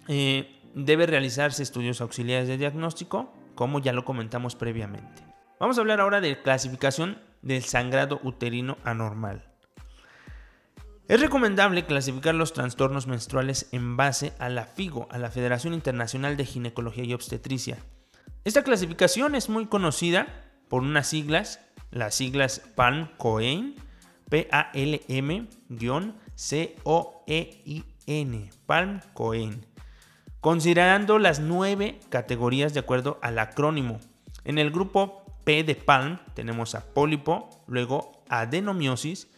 eh, 0.09 0.59
debe 0.75 1.07
realizarse 1.07 1.63
estudios 1.63 2.01
auxiliares 2.01 2.49
de 2.49 2.59
diagnóstico, 2.59 3.33
como 3.55 3.79
ya 3.79 3.93
lo 3.93 4.05
comentamos 4.05 4.57
previamente. 4.57 5.23
Vamos 5.61 5.79
a 5.79 5.81
hablar 5.81 6.01
ahora 6.01 6.21
de 6.21 6.41
clasificación 6.41 7.19
del 7.43 7.63
sangrado 7.63 8.21
uterino 8.23 8.77
anormal. 8.85 9.45
Es 11.09 11.21
recomendable 11.23 11.85
clasificar 11.87 12.35
los 12.35 12.53
trastornos 12.53 13.07
menstruales 13.07 13.71
en 13.73 13.97
base 13.97 14.35
a 14.39 14.51
la 14.51 14.67
FIGO, 14.67 15.09
a 15.11 15.17
la 15.17 15.31
Federación 15.31 15.73
Internacional 15.73 16.37
de 16.37 16.45
Ginecología 16.45 17.03
y 17.05 17.15
Obstetricia. 17.15 17.79
Esta 18.45 18.63
clasificación 18.63 19.35
es 19.35 19.49
muy 19.49 19.65
conocida 19.65 20.27
por 20.69 20.83
unas 20.83 21.07
siglas, 21.07 21.61
las 21.91 22.15
siglas 22.15 22.61
PALM-COEIN, 22.77 23.77
P-A-L-M-C-O-E-I-N, 24.29 25.01
PALM-COEIN, 28.67 29.67
considerando 30.43 31.19
las 31.19 31.41
nueve 31.41 32.01
categorías 32.11 32.75
de 32.75 32.81
acuerdo 32.81 33.19
al 33.23 33.39
acrónimo. 33.39 33.99
En 34.45 34.59
el 34.59 34.71
grupo 34.71 35.25
P 35.45 35.65
de 35.65 35.75
PALM 35.75 36.19
tenemos 36.35 36.75
a 36.75 36.85
pólipo, 36.93 37.65
luego 37.67 38.23
adenomiosis, 38.29 39.29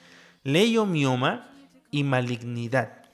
leiomioma 0.42 1.46
y 1.90 2.04
malignidad. 2.04 3.04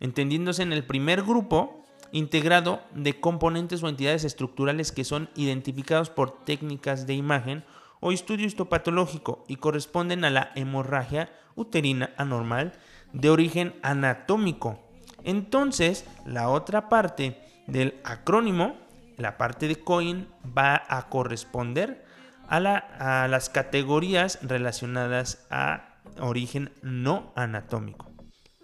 Entendiéndose 0.00 0.62
en 0.62 0.72
el 0.72 0.84
primer 0.84 1.22
grupo, 1.22 1.84
integrado 2.12 2.82
de 2.94 3.18
componentes 3.18 3.82
o 3.82 3.88
entidades 3.88 4.24
estructurales 4.24 4.92
que 4.92 5.04
son 5.04 5.30
identificados 5.34 6.10
por 6.10 6.44
técnicas 6.44 7.06
de 7.06 7.14
imagen 7.14 7.64
o 8.00 8.12
estudio 8.12 8.46
histopatológico 8.46 9.44
y 9.48 9.56
corresponden 9.56 10.24
a 10.24 10.30
la 10.30 10.52
hemorragia 10.54 11.30
uterina 11.54 12.10
anormal 12.16 12.72
de 13.12 13.30
origen 13.30 13.74
anatómico. 13.82 14.78
Entonces, 15.24 16.04
la 16.26 16.48
otra 16.48 16.88
parte 16.88 17.40
del 17.66 18.00
acrónimo, 18.04 18.76
la 19.16 19.38
parte 19.38 19.68
de 19.68 19.76
COIN, 19.76 20.28
va 20.46 20.82
a 20.88 21.08
corresponder 21.08 22.04
a, 22.48 22.58
a 22.58 23.28
las 23.28 23.48
categorías 23.48 24.38
relacionadas 24.42 25.46
a 25.50 26.00
origen 26.20 26.72
no 26.82 27.32
anatómico. 27.36 28.11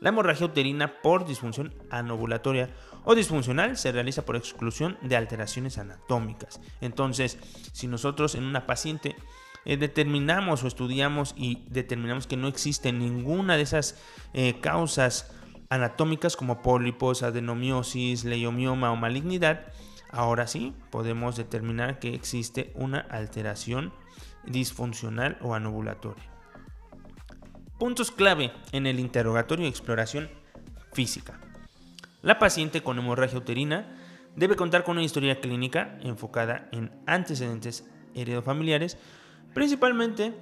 La 0.01 0.11
hemorragia 0.11 0.47
uterina 0.47 1.01
por 1.03 1.27
disfunción 1.27 1.75
anovulatoria 1.91 2.71
o 3.05 3.15
disfuncional 3.15 3.77
se 3.77 3.91
realiza 3.91 4.25
por 4.25 4.37
exclusión 4.37 4.97
de 5.03 5.17
alteraciones 5.17 5.77
anatómicas. 5.79 6.61
Entonces, 6.81 7.39
si 7.73 7.89
nosotros 7.89 8.37
en 8.37 8.45
una 8.45 8.67
paciente 8.67 9.17
eh, 9.65 9.77
determinamos 9.77 10.63
o 10.63 10.69
estudiamos 10.69 11.35
y 11.37 11.65
determinamos 11.69 12.27
que 12.27 12.37
no 12.37 12.47
existe 12.47 12.93
ninguna 12.93 13.57
de 13.57 13.63
esas 13.63 14.01
eh, 14.35 14.61
causas 14.61 15.33
anatómicas 15.69 16.37
como 16.37 16.63
pólipos, 16.63 17.23
adenomiosis, 17.23 18.25
leiomioma 18.25 18.93
o 18.93 18.97
malignidad, 18.97 19.67
ahora 20.11 20.47
sí 20.47 20.75
podemos 20.91 21.37
determinar 21.37 21.99
que 21.99 22.15
existe 22.15 22.73
una 22.75 23.01
alteración 23.01 23.93
disfuncional 24.47 25.39
o 25.43 25.55
anovulatoria. 25.55 26.38
Puntos 27.79 28.11
clave 28.11 28.51
en 28.73 28.89
el 28.89 28.99
interrogatorio 28.99 29.65
y 29.65 29.69
exploración 29.69 30.29
física. 30.93 31.39
La 32.23 32.41
paciente 32.41 32.83
con 32.83 32.99
hemorragia 32.99 33.39
uterina 33.39 33.97
debe 34.35 34.57
contar 34.57 34.83
con 34.83 34.97
una 34.97 35.05
historia 35.05 35.41
clínica 35.41 35.97
enfocada 36.03 36.69
en 36.73 36.91
antecedentes 37.07 37.89
heredofamiliares, 38.17 38.99
principalmente 39.55 40.35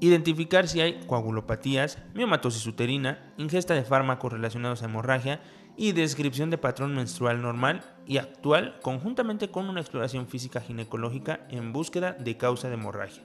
identificar 0.00 0.68
si 0.68 0.82
hay 0.82 1.00
coagulopatías, 1.06 1.96
miomatosis 2.12 2.66
uterina, 2.66 3.32
ingesta 3.38 3.72
de 3.72 3.84
fármacos 3.84 4.30
relacionados 4.30 4.82
a 4.82 4.84
hemorragia 4.84 5.40
y 5.78 5.92
descripción 5.92 6.50
de 6.50 6.58
patrón 6.58 6.94
menstrual 6.94 7.40
normal 7.40 7.80
y 8.06 8.18
actual 8.18 8.78
conjuntamente 8.82 9.48
con 9.48 9.70
una 9.70 9.80
exploración 9.80 10.26
física 10.26 10.60
ginecológica 10.60 11.46
en 11.48 11.72
búsqueda 11.72 12.12
de 12.12 12.36
causa 12.36 12.68
de 12.68 12.74
hemorragia. 12.74 13.22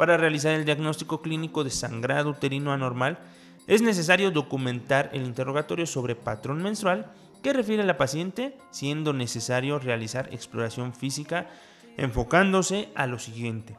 Para 0.00 0.16
realizar 0.16 0.54
el 0.54 0.64
diagnóstico 0.64 1.20
clínico 1.20 1.62
de 1.62 1.68
sangrado 1.68 2.30
uterino 2.30 2.72
anormal, 2.72 3.18
es 3.66 3.82
necesario 3.82 4.30
documentar 4.30 5.10
el 5.12 5.26
interrogatorio 5.26 5.84
sobre 5.84 6.14
patrón 6.14 6.62
menstrual 6.62 7.12
que 7.42 7.52
refiere 7.52 7.82
a 7.82 7.84
la 7.84 7.98
paciente, 7.98 8.56
siendo 8.70 9.12
necesario 9.12 9.78
realizar 9.78 10.30
exploración 10.32 10.94
física 10.94 11.50
enfocándose 11.98 12.88
a 12.94 13.06
lo 13.06 13.18
siguiente. 13.18 13.76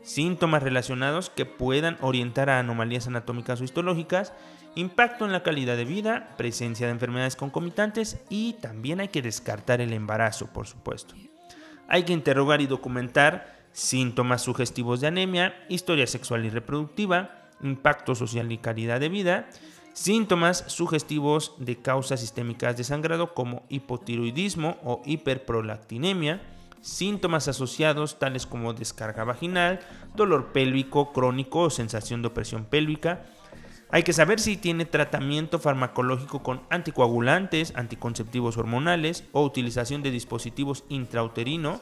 Síntomas 0.00 0.62
relacionados 0.62 1.28
que 1.28 1.44
puedan 1.44 1.98
orientar 2.00 2.48
a 2.48 2.60
anomalías 2.60 3.06
anatómicas 3.06 3.60
o 3.60 3.64
histológicas, 3.64 4.32
impacto 4.74 5.26
en 5.26 5.32
la 5.32 5.42
calidad 5.42 5.76
de 5.76 5.84
vida, 5.84 6.34
presencia 6.38 6.86
de 6.86 6.92
enfermedades 6.92 7.36
concomitantes 7.36 8.22
y 8.30 8.54
también 8.54 9.00
hay 9.00 9.08
que 9.08 9.20
descartar 9.20 9.82
el 9.82 9.92
embarazo, 9.92 10.46
por 10.46 10.66
supuesto. 10.66 11.14
Hay 11.88 12.04
que 12.04 12.14
interrogar 12.14 12.62
y 12.62 12.66
documentar 12.66 13.57
síntomas 13.72 14.42
sugestivos 14.42 15.00
de 15.00 15.08
anemia, 15.08 15.54
historia 15.68 16.06
sexual 16.06 16.44
y 16.44 16.50
reproductiva, 16.50 17.48
impacto 17.62 18.14
social 18.14 18.50
y 18.52 18.58
calidad 18.58 19.00
de 19.00 19.08
vida, 19.08 19.48
síntomas 19.92 20.64
sugestivos 20.68 21.54
de 21.58 21.76
causas 21.76 22.20
sistémicas 22.20 22.76
de 22.76 22.84
sangrado 22.84 23.34
como 23.34 23.64
hipotiroidismo 23.68 24.78
o 24.84 25.02
hiperprolactinemia, 25.04 26.40
síntomas 26.80 27.48
asociados 27.48 28.18
tales 28.18 28.46
como 28.46 28.74
descarga 28.74 29.24
vaginal, 29.24 29.80
dolor 30.14 30.52
pélvico 30.52 31.12
crónico 31.12 31.62
o 31.62 31.70
sensación 31.70 32.22
de 32.22 32.28
opresión 32.28 32.64
pélvica. 32.64 33.26
Hay 33.90 34.02
que 34.02 34.12
saber 34.12 34.38
si 34.38 34.56
tiene 34.56 34.84
tratamiento 34.84 35.58
farmacológico 35.58 36.42
con 36.42 36.60
anticoagulantes, 36.70 37.72
anticonceptivos 37.74 38.56
hormonales 38.56 39.24
o 39.32 39.42
utilización 39.42 40.02
de 40.02 40.10
dispositivos 40.10 40.84
intrauterino 40.88 41.80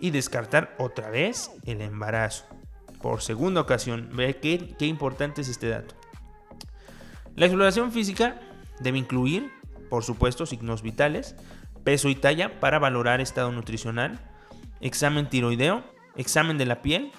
y 0.00 0.10
descartar 0.10 0.74
otra 0.78 1.10
vez 1.10 1.50
el 1.64 1.80
embarazo. 1.80 2.44
Por 3.00 3.22
segunda 3.22 3.60
ocasión, 3.60 4.10
ve 4.12 4.36
qué, 4.36 4.74
qué 4.78 4.86
importante 4.86 5.42
es 5.42 5.48
este 5.48 5.68
dato. 5.68 5.94
La 7.36 7.46
exploración 7.46 7.92
física 7.92 8.40
debe 8.80 8.98
incluir, 8.98 9.50
por 9.90 10.04
supuesto, 10.04 10.46
signos 10.46 10.82
vitales, 10.82 11.36
peso 11.84 12.08
y 12.08 12.14
talla 12.14 12.60
para 12.60 12.78
valorar 12.78 13.20
estado 13.20 13.52
nutricional, 13.52 14.20
examen 14.80 15.28
tiroideo, 15.28 15.84
examen 16.16 16.58
de 16.58 16.66
la 16.66 16.82
piel, 16.82 17.12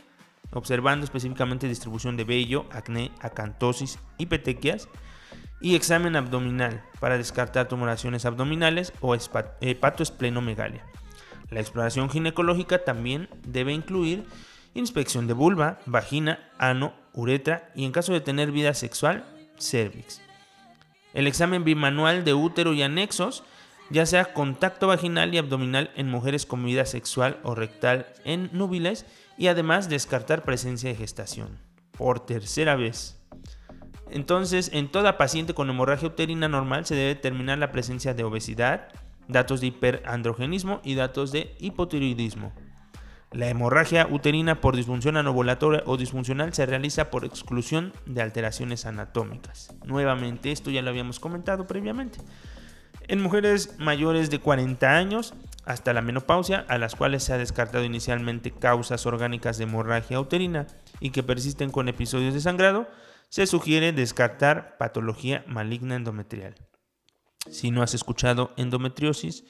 observando 0.52 1.04
específicamente 1.04 1.68
distribución 1.68 2.18
de 2.18 2.24
vello, 2.24 2.66
acné, 2.72 3.12
acantosis 3.20 4.00
y 4.18 4.28
petequias, 4.28 4.88
y 5.62 5.76
examen 5.76 6.16
abdominal 6.16 6.84
para 7.00 7.18
descartar 7.18 7.68
tumoraciones 7.68 8.26
abdominales 8.26 8.94
o 9.02 9.16
hepatoesplenomegalia. 9.62 10.86
La 11.50 11.60
exploración 11.60 12.10
ginecológica 12.10 12.84
también 12.84 13.30
debe 13.48 13.74
incluir 13.74 14.26
inspección 14.74 15.28
de 15.28 15.34
vulva, 15.34 15.80
vagina, 15.86 16.40
ano, 16.58 16.94
uretra 17.14 17.72
y 17.76 17.86
en 17.86 17.92
caso 17.92 18.14
de 18.14 18.22
tener 18.22 18.52
vida 18.52 18.74
sexual, 18.74 19.26
cervix. 19.58 20.22
El 21.14 21.28
examen 21.28 21.64
bimanual 21.64 22.26
de 22.26 22.34
útero 22.34 22.74
y 22.74 22.84
anexos, 22.84 23.44
ya 23.90 24.06
sea 24.06 24.34
contacto 24.34 24.88
vaginal 24.88 25.34
y 25.34 25.38
abdominal 25.38 25.92
en 25.96 26.10
mujeres 26.10 26.46
con 26.46 26.66
vida 26.66 26.86
sexual 26.86 27.40
o 27.44 27.56
rectal 27.56 28.08
en 28.26 28.50
núbiles 28.52 29.06
y 29.38 29.48
además 29.48 29.88
descartar 29.88 30.44
presencia 30.44 30.90
de 30.90 30.96
gestación. 30.96 31.58
Por 31.92 32.20
tercera 32.20 32.76
vez. 32.76 33.18
Entonces, 34.12 34.70
en 34.74 34.90
toda 34.90 35.18
paciente 35.18 35.54
con 35.54 35.70
hemorragia 35.70 36.10
uterina 36.10 36.48
normal 36.48 36.86
se 36.86 36.96
debe 36.96 37.16
determinar 37.16 37.58
la 37.58 37.72
presencia 37.72 38.14
de 38.14 38.24
obesidad, 38.24 38.90
datos 39.28 39.62
de 39.62 39.68
hiperandrogenismo 39.68 40.82
y 40.84 40.96
datos 40.96 41.32
de 41.32 41.56
hipotiroidismo. 41.60 42.54
La 43.32 43.50
hemorragia 43.50 44.08
uterina 44.10 44.62
por 44.62 44.76
disfunción 44.76 45.18
anovulatoria 45.18 45.84
o 45.86 45.98
disfuncional 45.98 46.54
se 46.54 46.66
realiza 46.66 47.10
por 47.10 47.26
exclusión 47.26 47.92
de 48.06 48.22
alteraciones 48.22 48.86
anatómicas. 48.86 49.76
Nuevamente, 49.86 50.52
esto 50.52 50.72
ya 50.72 50.82
lo 50.82 50.90
habíamos 50.90 51.20
comentado 51.20 51.68
previamente. 51.68 52.20
En 53.08 53.22
mujeres 53.22 53.76
mayores 53.78 54.30
de 54.30 54.40
40 54.40 54.96
años 54.96 55.34
hasta 55.66 55.94
la 55.94 56.02
menopausia, 56.02 56.66
a 56.70 56.78
las 56.78 56.96
cuales 56.96 57.24
se 57.24 57.34
ha 57.34 57.38
descartado 57.38 57.84
inicialmente 57.84 58.52
causas 58.52 59.06
orgánicas 59.06 59.58
de 59.58 59.66
hemorragia 59.66 60.20
uterina 60.20 60.68
y 61.00 61.10
que 61.10 61.24
persisten 61.24 61.72
con 61.72 61.90
episodios 61.90 62.34
de 62.34 62.42
sangrado, 62.42 62.88
se 63.30 63.48
sugiere 63.48 63.92
descartar 63.92 64.78
patología 64.78 65.44
maligna 65.48 65.96
endometrial. 65.96 66.56
Si 67.50 67.72
no 67.72 67.84
has 67.84 67.94
escuchado 67.94 68.52
endometriosis, 68.58 69.44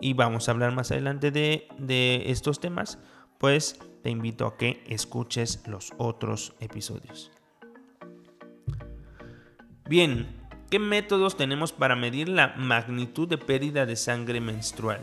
y 0.00 0.12
vamos 0.12 0.48
a 0.48 0.52
hablar 0.52 0.72
más 0.72 0.90
adelante 0.90 1.30
de, 1.30 2.22
estos 2.26 2.60
temas, 2.60 2.98
pues 3.38 3.78
te 4.02 4.10
invito 4.10 4.46
a 4.46 4.56
que 4.56 4.82
escuches 4.86 5.62
los 5.66 5.92
otros 5.96 6.54
episodios. 6.60 7.30
Bien, 9.88 10.28
¿qué 10.70 10.78
métodos 10.78 11.36
tenemos 11.36 11.72
para 11.72 11.96
medir 11.96 12.28
la 12.28 12.54
magnitud 12.56 13.26
de 13.26 13.38
pérdida 13.38 13.86
de 13.86 13.96
sangre 13.96 14.40
menstrual? 14.40 15.00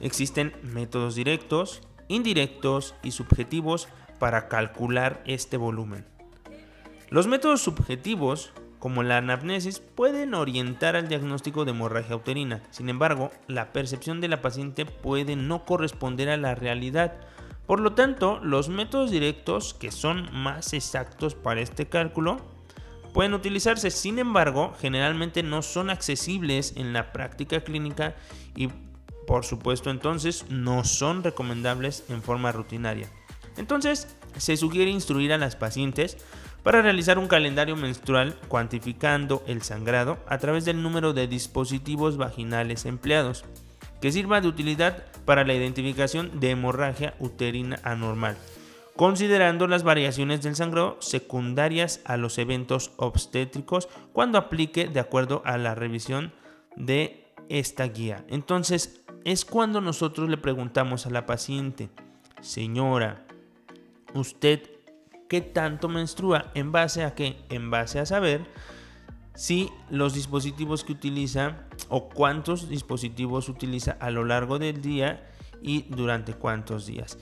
Existen 0.00 0.52
métodos 0.62 1.14
directos, 1.14 1.82
indirectos 2.06 2.94
y 3.02 3.10
subjetivos 3.10 3.88
para 4.18 4.48
calcular 4.48 5.22
este 5.26 5.56
volumen. 5.56 6.06
Los 7.10 7.26
métodos 7.26 7.62
subjetivos, 7.62 8.52
como 8.78 9.02
la 9.02 9.18
anamnesis, 9.18 9.80
pueden 9.80 10.34
orientar 10.34 10.96
al 10.96 11.08
diagnóstico 11.08 11.64
de 11.64 11.72
hemorragia 11.72 12.16
uterina. 12.16 12.62
Sin 12.70 12.88
embargo, 12.88 13.30
la 13.46 13.72
percepción 13.72 14.20
de 14.20 14.28
la 14.28 14.42
paciente 14.42 14.86
puede 14.86 15.36
no 15.36 15.64
corresponder 15.64 16.28
a 16.28 16.36
la 16.36 16.54
realidad. 16.54 17.14
Por 17.66 17.80
lo 17.80 17.92
tanto, 17.94 18.40
los 18.42 18.68
métodos 18.68 19.10
directos, 19.10 19.74
que 19.74 19.90
son 19.90 20.28
más 20.32 20.72
exactos 20.72 21.34
para 21.34 21.60
este 21.60 21.86
cálculo, 21.86 22.38
pueden 23.12 23.34
utilizarse. 23.34 23.90
Sin 23.90 24.18
embargo, 24.18 24.74
generalmente 24.80 25.42
no 25.42 25.62
son 25.62 25.90
accesibles 25.90 26.74
en 26.76 26.92
la 26.92 27.12
práctica 27.12 27.60
clínica 27.60 28.16
y 28.54 28.68
por 29.26 29.44
supuesto 29.44 29.90
entonces 29.90 30.46
no 30.48 30.84
son 30.84 31.22
recomendables 31.22 32.04
en 32.08 32.22
forma 32.22 32.50
rutinaria. 32.50 33.08
Entonces, 33.58 34.16
se 34.38 34.56
sugiere 34.56 34.90
instruir 34.90 35.32
a 35.32 35.38
las 35.38 35.56
pacientes 35.56 36.16
para 36.62 36.82
realizar 36.82 37.18
un 37.18 37.28
calendario 37.28 37.76
menstrual 37.76 38.36
cuantificando 38.48 39.42
el 39.46 39.62
sangrado 39.62 40.18
a 40.26 40.38
través 40.38 40.64
del 40.64 40.82
número 40.82 41.12
de 41.12 41.26
dispositivos 41.26 42.16
vaginales 42.16 42.84
empleados, 42.84 43.44
que 44.00 44.12
sirva 44.12 44.40
de 44.40 44.48
utilidad 44.48 45.04
para 45.24 45.44
la 45.44 45.54
identificación 45.54 46.40
de 46.40 46.50
hemorragia 46.50 47.14
uterina 47.18 47.78
anormal, 47.82 48.36
considerando 48.96 49.66
las 49.66 49.82
variaciones 49.82 50.42
del 50.42 50.56
sangrado 50.56 50.96
secundarias 51.00 52.00
a 52.04 52.16
los 52.16 52.38
eventos 52.38 52.90
obstétricos 52.96 53.88
cuando 54.12 54.38
aplique 54.38 54.88
de 54.88 55.00
acuerdo 55.00 55.42
a 55.44 55.58
la 55.58 55.74
revisión 55.74 56.32
de 56.76 57.24
esta 57.48 57.84
guía. 57.84 58.24
Entonces, 58.28 59.02
es 59.24 59.44
cuando 59.44 59.80
nosotros 59.80 60.28
le 60.28 60.36
preguntamos 60.36 61.06
a 61.06 61.10
la 61.10 61.26
paciente, 61.26 61.90
señora, 62.40 63.24
usted 64.14 64.62
qué 65.28 65.40
tanto 65.40 65.88
menstrua, 65.88 66.50
en 66.54 66.72
base 66.72 67.04
a 67.04 67.14
qué, 67.14 67.36
en 67.50 67.70
base 67.70 67.98
a 68.00 68.06
saber 68.06 68.46
si 69.34 69.70
los 69.90 70.14
dispositivos 70.14 70.82
que 70.82 70.92
utiliza 70.92 71.68
o 71.88 72.08
cuántos 72.08 72.68
dispositivos 72.68 73.48
utiliza 73.48 73.92
a 74.00 74.10
lo 74.10 74.24
largo 74.24 74.58
del 74.58 74.82
día 74.82 75.30
y 75.62 75.82
durante 75.88 76.34
cuántos 76.34 76.86
días. 76.86 77.18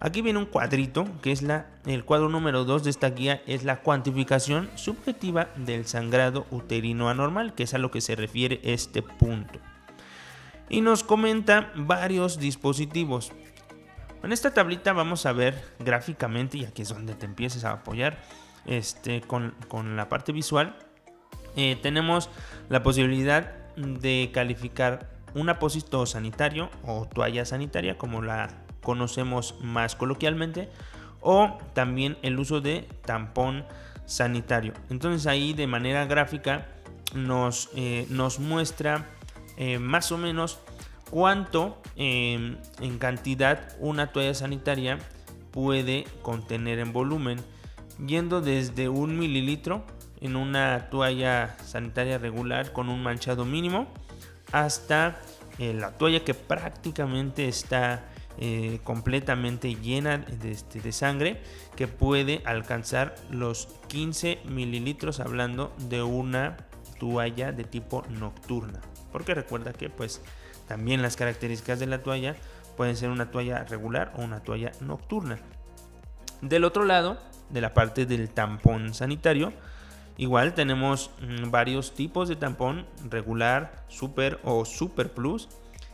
Aquí 0.00 0.20
viene 0.20 0.40
un 0.40 0.46
cuadrito, 0.46 1.06
que 1.22 1.30
es 1.30 1.42
la, 1.42 1.70
el 1.86 2.04
cuadro 2.04 2.28
número 2.28 2.64
2 2.64 2.82
de 2.82 2.90
esta 2.90 3.10
guía, 3.10 3.40
es 3.46 3.62
la 3.62 3.82
cuantificación 3.82 4.68
subjetiva 4.74 5.50
del 5.54 5.86
sangrado 5.86 6.44
uterino 6.50 7.08
anormal, 7.08 7.54
que 7.54 7.62
es 7.62 7.74
a 7.74 7.78
lo 7.78 7.92
que 7.92 8.00
se 8.00 8.16
refiere 8.16 8.58
este 8.64 9.02
punto. 9.02 9.60
Y 10.68 10.80
nos 10.80 11.04
comenta 11.04 11.70
varios 11.76 12.40
dispositivos. 12.40 13.30
En 14.22 14.32
esta 14.32 14.54
tablita 14.54 14.92
vamos 14.92 15.26
a 15.26 15.32
ver 15.32 15.64
gráficamente, 15.80 16.58
y 16.58 16.64
aquí 16.64 16.82
es 16.82 16.90
donde 16.90 17.14
te 17.14 17.26
empieces 17.26 17.64
a 17.64 17.72
apoyar 17.72 18.18
este, 18.66 19.20
con, 19.20 19.54
la 19.96 20.08
parte 20.08 20.32
visual, 20.32 20.76
eh, 21.56 21.76
tenemos 21.82 22.30
la 22.68 22.82
posibilidad 22.82 23.52
de 23.76 24.30
calificar 24.32 25.10
un 25.34 25.48
apósito 25.48 26.06
sanitario 26.06 26.70
o 26.86 27.06
toalla 27.06 27.44
sanitaria, 27.44 27.98
como 27.98 28.22
la 28.22 28.48
conocemos 28.82 29.56
más 29.60 29.96
coloquialmente, 29.96 30.68
o 31.20 31.58
también 31.72 32.16
el 32.22 32.38
uso 32.38 32.60
de 32.60 32.88
tampón 33.04 33.64
sanitario. 34.06 34.72
Entonces 34.90 35.26
ahí 35.26 35.52
de 35.52 35.66
manera 35.66 36.04
gráfica 36.04 36.68
nos, 37.14 37.70
eh, 37.74 38.06
nos 38.08 38.38
muestra 38.38 39.06
eh, 39.56 39.78
más 39.78 40.12
o 40.12 40.18
menos 40.18 40.60
cuánto 41.12 41.76
em, 41.94 42.56
en 42.80 42.98
cantidad 42.98 43.76
una 43.80 44.12
toalla 44.12 44.32
sanitaria 44.32 44.98
puede 45.50 46.06
contener 46.22 46.78
en 46.78 46.94
volumen, 46.94 47.38
yendo 48.06 48.40
desde 48.40 48.88
un 48.88 49.18
mililitro 49.18 49.84
en 50.22 50.36
una 50.36 50.88
toalla 50.88 51.54
sanitaria 51.62 52.16
regular 52.16 52.72
con 52.72 52.88
un 52.88 53.02
manchado 53.02 53.44
mínimo 53.44 53.88
hasta 54.52 55.20
eh, 55.58 55.74
la 55.74 55.90
toalla 55.98 56.24
que 56.24 56.32
prácticamente 56.32 57.46
está 57.46 58.08
eh, 58.38 58.80
completamente 58.82 59.74
llena 59.74 60.16
de, 60.16 60.52
este, 60.52 60.80
de, 60.80 60.92
sangre 60.92 61.42
que 61.76 61.88
puede 61.88 62.40
alcanzar 62.46 63.14
los 63.30 63.68
15 63.88 64.38
mililitros 64.46 65.20
hablando 65.20 65.74
de 65.90 66.02
una 66.02 66.56
toalla 66.98 67.52
de 67.52 67.64
tipo 67.64 68.02
nocturna. 68.08 68.80
Porque 69.12 69.34
recuerda 69.34 69.74
que 69.74 69.90
pues 69.90 70.22
también 70.66 71.02
las 71.02 71.16
características 71.16 71.78
de 71.80 71.86
la 71.86 72.02
toalla 72.02 72.36
pueden 72.76 72.96
ser 72.96 73.10
una 73.10 73.30
toalla 73.30 73.64
regular 73.64 74.12
o 74.16 74.22
una 74.22 74.40
toalla 74.40 74.72
nocturna. 74.80 75.38
Del 76.40 76.64
otro 76.64 76.84
lado, 76.84 77.18
de 77.50 77.60
la 77.60 77.74
parte 77.74 78.06
del 78.06 78.30
tampón 78.30 78.94
sanitario, 78.94 79.52
igual 80.16 80.54
tenemos 80.54 81.10
mm, 81.20 81.50
varios 81.50 81.94
tipos 81.94 82.28
de 82.28 82.36
tampón, 82.36 82.86
regular, 83.08 83.84
super 83.88 84.40
o 84.42 84.64
super 84.64 85.12
plus. 85.12 85.48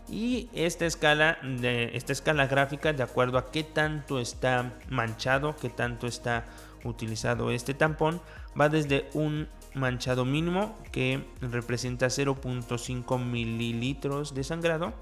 Y 0.09 0.48
esta 0.54 0.87
escala, 0.87 1.38
de, 1.42 1.90
esta 1.94 2.12
escala 2.12 2.46
gráfica 2.46 2.94
de 2.94 3.02
acuerdo 3.02 3.37
a 3.37 3.50
qué 3.50 3.62
tanto 3.62 4.18
está 4.18 4.72
manchado, 4.88 5.54
qué 5.57 5.68
tanto 5.68 6.07
está 6.07 6.46
utilizado 6.85 7.50
este 7.50 7.74
tampón, 7.74 8.22
va 8.59 8.70
desde 8.70 9.11
un 9.12 9.48
manchado 9.74 10.24
mínimo 10.24 10.76
que 10.92 11.24
representa 11.40 12.07
0.5 12.07 13.18
mililitros 13.18 14.35
de 14.35 14.44
sangrado 14.44 14.92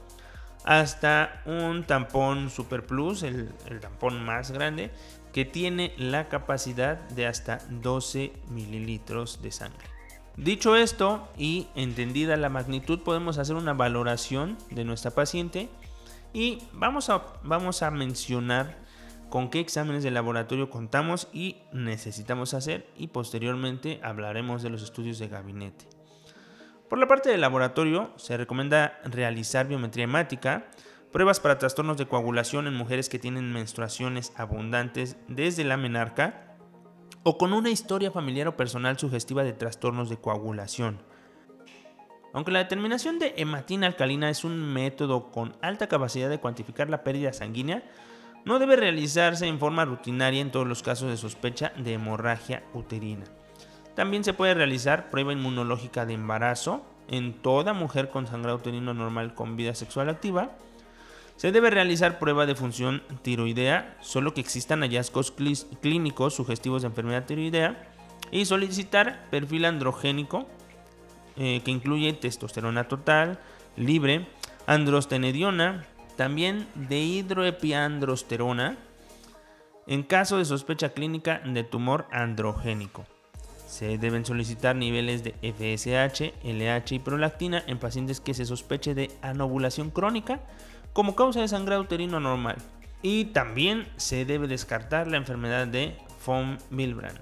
hasta 0.66 1.42
un 1.46 1.84
tampón 1.84 2.50
Super 2.50 2.84
Plus, 2.84 3.22
el, 3.22 3.54
tampón 3.80 4.24
más 4.24 4.50
grande, 4.50 4.90
que 5.32 5.44
tiene 5.44 5.94
la 5.96 6.28
capacidad 6.28 6.98
de 7.10 7.26
hasta 7.26 7.60
12 7.70 8.32
mililitros 8.50 9.40
de 9.42 9.52
sangre. 9.52 9.86
Dicho 10.36 10.76
esto 10.76 11.28
y 11.38 11.68
entendida 11.76 12.36
la 12.36 12.48
magnitud, 12.48 13.00
podemos 13.00 13.38
hacer 13.38 13.54
una 13.54 13.72
valoración 13.72 14.58
de 14.70 14.84
nuestra 14.84 15.12
paciente 15.12 15.70
y 16.34 16.58
vamos 16.72 17.08
a, 17.10 17.22
vamos 17.42 17.82
a 17.82 17.90
mencionar 17.90 18.76
con 19.30 19.50
qué 19.50 19.60
exámenes 19.60 20.02
de 20.02 20.10
laboratorio 20.10 20.70
contamos 20.70 21.28
y 21.32 21.56
necesitamos 21.72 22.54
hacer 22.54 22.86
y 22.96 23.08
posteriormente 23.08 24.00
hablaremos 24.02 24.62
de 24.62 24.70
los 24.70 24.82
estudios 24.82 25.18
de 25.18 25.28
gabinete. 25.28 25.86
Por 26.88 26.98
la 26.98 27.08
parte 27.08 27.30
del 27.30 27.40
laboratorio 27.40 28.12
se 28.16 28.36
recomienda 28.36 29.00
realizar 29.04 29.66
biometría 29.66 30.04
hemática, 30.04 30.68
pruebas 31.12 31.40
para 31.40 31.58
trastornos 31.58 31.96
de 31.96 32.06
coagulación 32.06 32.66
en 32.66 32.74
mujeres 32.74 33.08
que 33.08 33.18
tienen 33.18 33.52
menstruaciones 33.52 34.32
abundantes 34.36 35.16
desde 35.26 35.64
la 35.64 35.76
menarca 35.76 36.56
o 37.24 37.38
con 37.38 37.52
una 37.52 37.70
historia 37.70 38.12
familiar 38.12 38.46
o 38.46 38.56
personal 38.56 38.98
sugestiva 38.98 39.42
de 39.42 39.52
trastornos 39.52 40.08
de 40.08 40.18
coagulación. 40.18 41.00
Aunque 42.32 42.52
la 42.52 42.60
determinación 42.60 43.18
de 43.18 43.34
hematina 43.36 43.86
alcalina 43.86 44.30
es 44.30 44.44
un 44.44 44.72
método 44.72 45.32
con 45.32 45.56
alta 45.62 45.88
capacidad 45.88 46.28
de 46.28 46.38
cuantificar 46.38 46.88
la 46.88 47.02
pérdida 47.02 47.32
sanguínea, 47.32 47.82
no 48.46 48.60
debe 48.60 48.76
realizarse 48.76 49.46
en 49.46 49.58
forma 49.58 49.84
rutinaria 49.84 50.40
en 50.40 50.52
todos 50.52 50.66
los 50.66 50.82
casos 50.82 51.10
de 51.10 51.16
sospecha 51.16 51.72
de 51.76 51.94
hemorragia 51.94 52.62
uterina. 52.72 53.24
También 53.96 54.22
se 54.22 54.34
puede 54.34 54.54
realizar 54.54 55.10
prueba 55.10 55.32
inmunológica 55.32 56.06
de 56.06 56.14
embarazo 56.14 56.86
en 57.08 57.34
toda 57.34 57.72
mujer 57.72 58.08
con 58.08 58.28
sangrado 58.28 58.58
uterino 58.58 58.94
normal 58.94 59.34
con 59.34 59.56
vida 59.56 59.74
sexual 59.74 60.08
activa. 60.08 60.52
Se 61.34 61.50
debe 61.50 61.70
realizar 61.70 62.20
prueba 62.20 62.46
de 62.46 62.54
función 62.54 63.02
tiroidea, 63.22 63.96
solo 64.00 64.32
que 64.32 64.42
existan 64.42 64.80
hallazgos 64.80 65.34
clínicos 65.80 66.34
sugestivos 66.34 66.82
de 66.82 66.88
enfermedad 66.88 67.26
tiroidea. 67.26 67.90
Y 68.30 68.44
solicitar 68.44 69.28
perfil 69.28 69.64
androgénico, 69.64 70.46
eh, 71.36 71.62
que 71.64 71.70
incluye 71.72 72.12
testosterona 72.12 72.84
total, 72.84 73.40
libre, 73.76 74.28
androstenediona, 74.66 75.84
también 76.16 76.66
de 76.74 76.98
hidroepiandrosterona, 76.98 78.76
en 79.86 80.02
caso 80.02 80.38
de 80.38 80.44
sospecha 80.44 80.90
clínica 80.90 81.40
de 81.44 81.62
tumor 81.62 82.06
androgénico. 82.10 83.04
Se 83.68 83.98
deben 83.98 84.24
solicitar 84.24 84.74
niveles 84.74 85.22
de 85.22 85.34
FSH, 85.42 86.32
LH 86.42 86.94
y 86.94 86.98
prolactina 86.98 87.62
en 87.66 87.78
pacientes 87.78 88.20
que 88.20 88.34
se 88.34 88.44
sospeche 88.44 88.94
de 88.94 89.10
anovulación 89.22 89.90
crónica 89.90 90.40
como 90.92 91.14
causa 91.14 91.40
de 91.40 91.48
sangrado 91.48 91.82
uterino 91.82 92.18
normal. 92.18 92.56
Y 93.02 93.26
también 93.26 93.86
se 93.96 94.24
debe 94.24 94.48
descartar 94.48 95.06
la 95.06 95.18
enfermedad 95.18 95.66
de 95.66 95.96
von 96.24 96.58
Milbrand. 96.70 97.20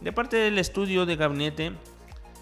De 0.00 0.12
parte 0.12 0.36
del 0.36 0.58
estudio 0.58 1.06
de 1.06 1.16
gabinete, 1.16 1.72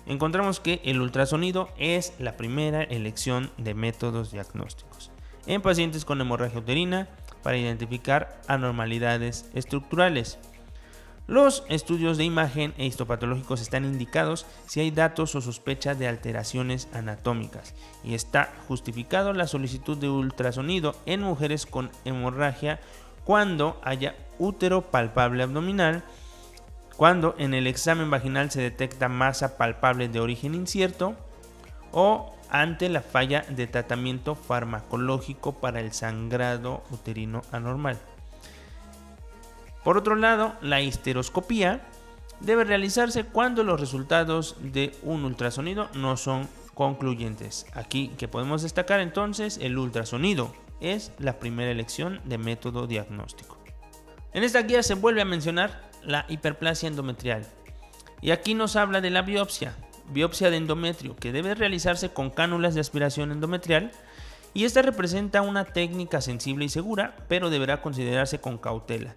encontramos 0.06 0.60
que 0.60 0.80
el 0.84 1.00
ultrasonido 1.00 1.68
es 1.76 2.14
la 2.18 2.36
primera 2.36 2.82
elección 2.82 3.50
de 3.58 3.74
métodos 3.74 4.32
diagnósticos 4.32 5.10
en 5.46 5.62
pacientes 5.62 6.05
con 6.05 6.20
hemorragia 6.20 6.61
uterina 6.61 7.09
para 7.42 7.57
identificar 7.57 8.40
anormalidades 8.48 9.50
estructurales. 9.55 10.38
Los 11.26 11.62
estudios 11.68 12.18
de 12.18 12.24
imagen 12.24 12.74
e 12.76 12.87
histopatológicos 12.87 13.61
están 13.61 13.85
indicados 13.85 14.46
si 14.66 14.81
hay 14.81 14.90
datos 14.90 15.37
o 15.37 15.40
sospecha 15.40 15.94
de 15.94 16.09
alteraciones 16.09 16.88
anatómicas 16.92 17.74
y 18.03 18.14
está 18.14 18.53
justificado 18.66 19.33
la 19.33 19.46
solicitud 19.46 19.96
de 19.96 20.09
ultrasonido 20.09 20.96
en 21.07 21.22
mujeres 21.22 21.66
con 21.66 21.92
hemorragia 22.05 22.81
cuando 23.24 23.81
haya 23.85 24.16
útero 24.40 24.90
palpable 24.90 25.44
abdominal, 25.44 26.03
cuando 26.96 27.37
en 27.38 27.55
el 27.55 27.68
examen 27.68 28.11
vaginal 28.11 28.50
se 28.50 28.61
detecta 28.61 29.09
masa 29.09 29.57
palpable 29.57 30.09
de 30.09 30.18
origen 30.18 30.57
incierto 30.57 31.14
o 31.92 32.35
ante 32.50 32.88
la 32.88 33.00
falla 33.00 33.44
de 33.48 33.66
tratamiento 33.66 34.34
farmacológico 34.34 35.52
para 35.54 35.80
el 35.80 35.92
sangrado 35.92 36.82
uterino 36.90 37.42
anormal. 37.52 37.98
Por 39.84 39.96
otro 39.96 40.14
lado, 40.16 40.54
la 40.60 40.80
histeroscopía 40.80 41.80
debe 42.40 42.64
realizarse 42.64 43.24
cuando 43.24 43.64
los 43.64 43.80
resultados 43.80 44.56
de 44.60 44.92
un 45.02 45.24
ultrasonido 45.24 45.88
no 45.94 46.16
son 46.16 46.48
concluyentes. 46.74 47.66
Aquí 47.74 48.08
que 48.18 48.28
podemos 48.28 48.62
destacar 48.62 49.00
entonces 49.00 49.58
el 49.58 49.78
ultrasonido 49.78 50.54
es 50.80 51.12
la 51.18 51.38
primera 51.38 51.70
elección 51.70 52.20
de 52.24 52.38
método 52.38 52.86
diagnóstico. 52.86 53.58
En 54.32 54.44
esta 54.44 54.62
guía 54.62 54.82
se 54.82 54.94
vuelve 54.94 55.20
a 55.20 55.26
mencionar 55.26 55.90
la 56.02 56.24
hiperplasia 56.28 56.88
endometrial 56.88 57.46
y 58.22 58.30
aquí 58.30 58.54
nos 58.54 58.76
habla 58.76 59.00
de 59.00 59.10
la 59.10 59.22
biopsia, 59.22 59.76
biopsia 60.12 60.51
de 60.51 60.57
endometrio 60.57 61.16
que 61.16 61.33
debe 61.33 61.55
realizarse 61.55 62.11
con 62.11 62.31
cánulas 62.31 62.75
de 62.75 62.81
aspiración 62.81 63.33
endometrial 63.33 63.92
y 64.53 64.64
esta 64.64 64.83
representa 64.83 65.42
una 65.42 65.64
técnica 65.64 66.20
sensible 66.20 66.64
y 66.64 66.68
segura, 66.68 67.16
pero 67.29 67.51
deberá 67.51 67.83
considerarse 67.83 68.40
con 68.40 68.59
cautela 68.59 69.14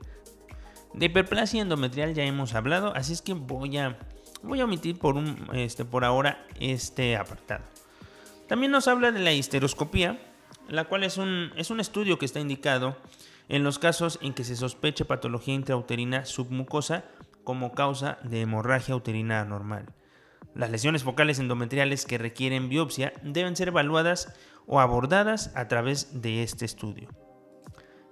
de 0.94 1.08
hiperplasia 1.08 1.62
endometrial 1.62 2.14
ya 2.14 2.24
hemos 2.24 2.54
hablado, 2.54 2.96
así 2.96 3.14
es 3.14 3.22
que 3.22 3.34
voy 3.34 3.78
a, 3.78 3.98
voy 4.42 4.62
a 4.62 4.66
omitir 4.66 4.98
por, 4.98 5.16
un, 5.16 5.50
este, 5.54 5.86
por 5.86 6.06
ahora 6.06 6.46
este 6.60 7.16
apartado. 7.16 7.64
También 8.48 8.72
nos 8.72 8.88
habla 8.88 9.12
de 9.12 9.20
la 9.20 9.32
histeroscopía, 9.32 10.20
la 10.70 10.86
cual 10.86 11.04
es 11.04 11.18
un, 11.18 11.52
es 11.56 11.72
un 11.72 11.80
estudio 11.80 12.20
que 12.20 12.26
está 12.26 12.40
indicado 12.40 12.96
en 13.50 13.64
los 13.64 13.80
casos 13.80 14.20
en 14.22 14.34
que 14.34 14.44
se 14.44 14.56
sospeche 14.56 15.06
patología 15.06 15.54
intrauterina 15.54 16.26
submucosa 16.26 17.04
como 17.44 17.74
causa 17.74 18.20
de 18.24 18.42
hemorragia 18.42 18.96
uterina 18.96 19.42
anormal. 19.42 19.86
Las 20.56 20.70
lesiones 20.70 21.04
focales 21.04 21.40
endometriales 21.40 22.06
que 22.06 22.18
requieren 22.18 22.70
biopsia 22.70 23.14
deben 23.24 23.56
ser 23.56 23.70
evaluadas 23.70 24.34
o 24.68 24.80
abordadas 24.80 25.52
a 25.56 25.68
través 25.68 26.22
de 26.22 26.44
este 26.44 26.66
estudio. 26.66 27.10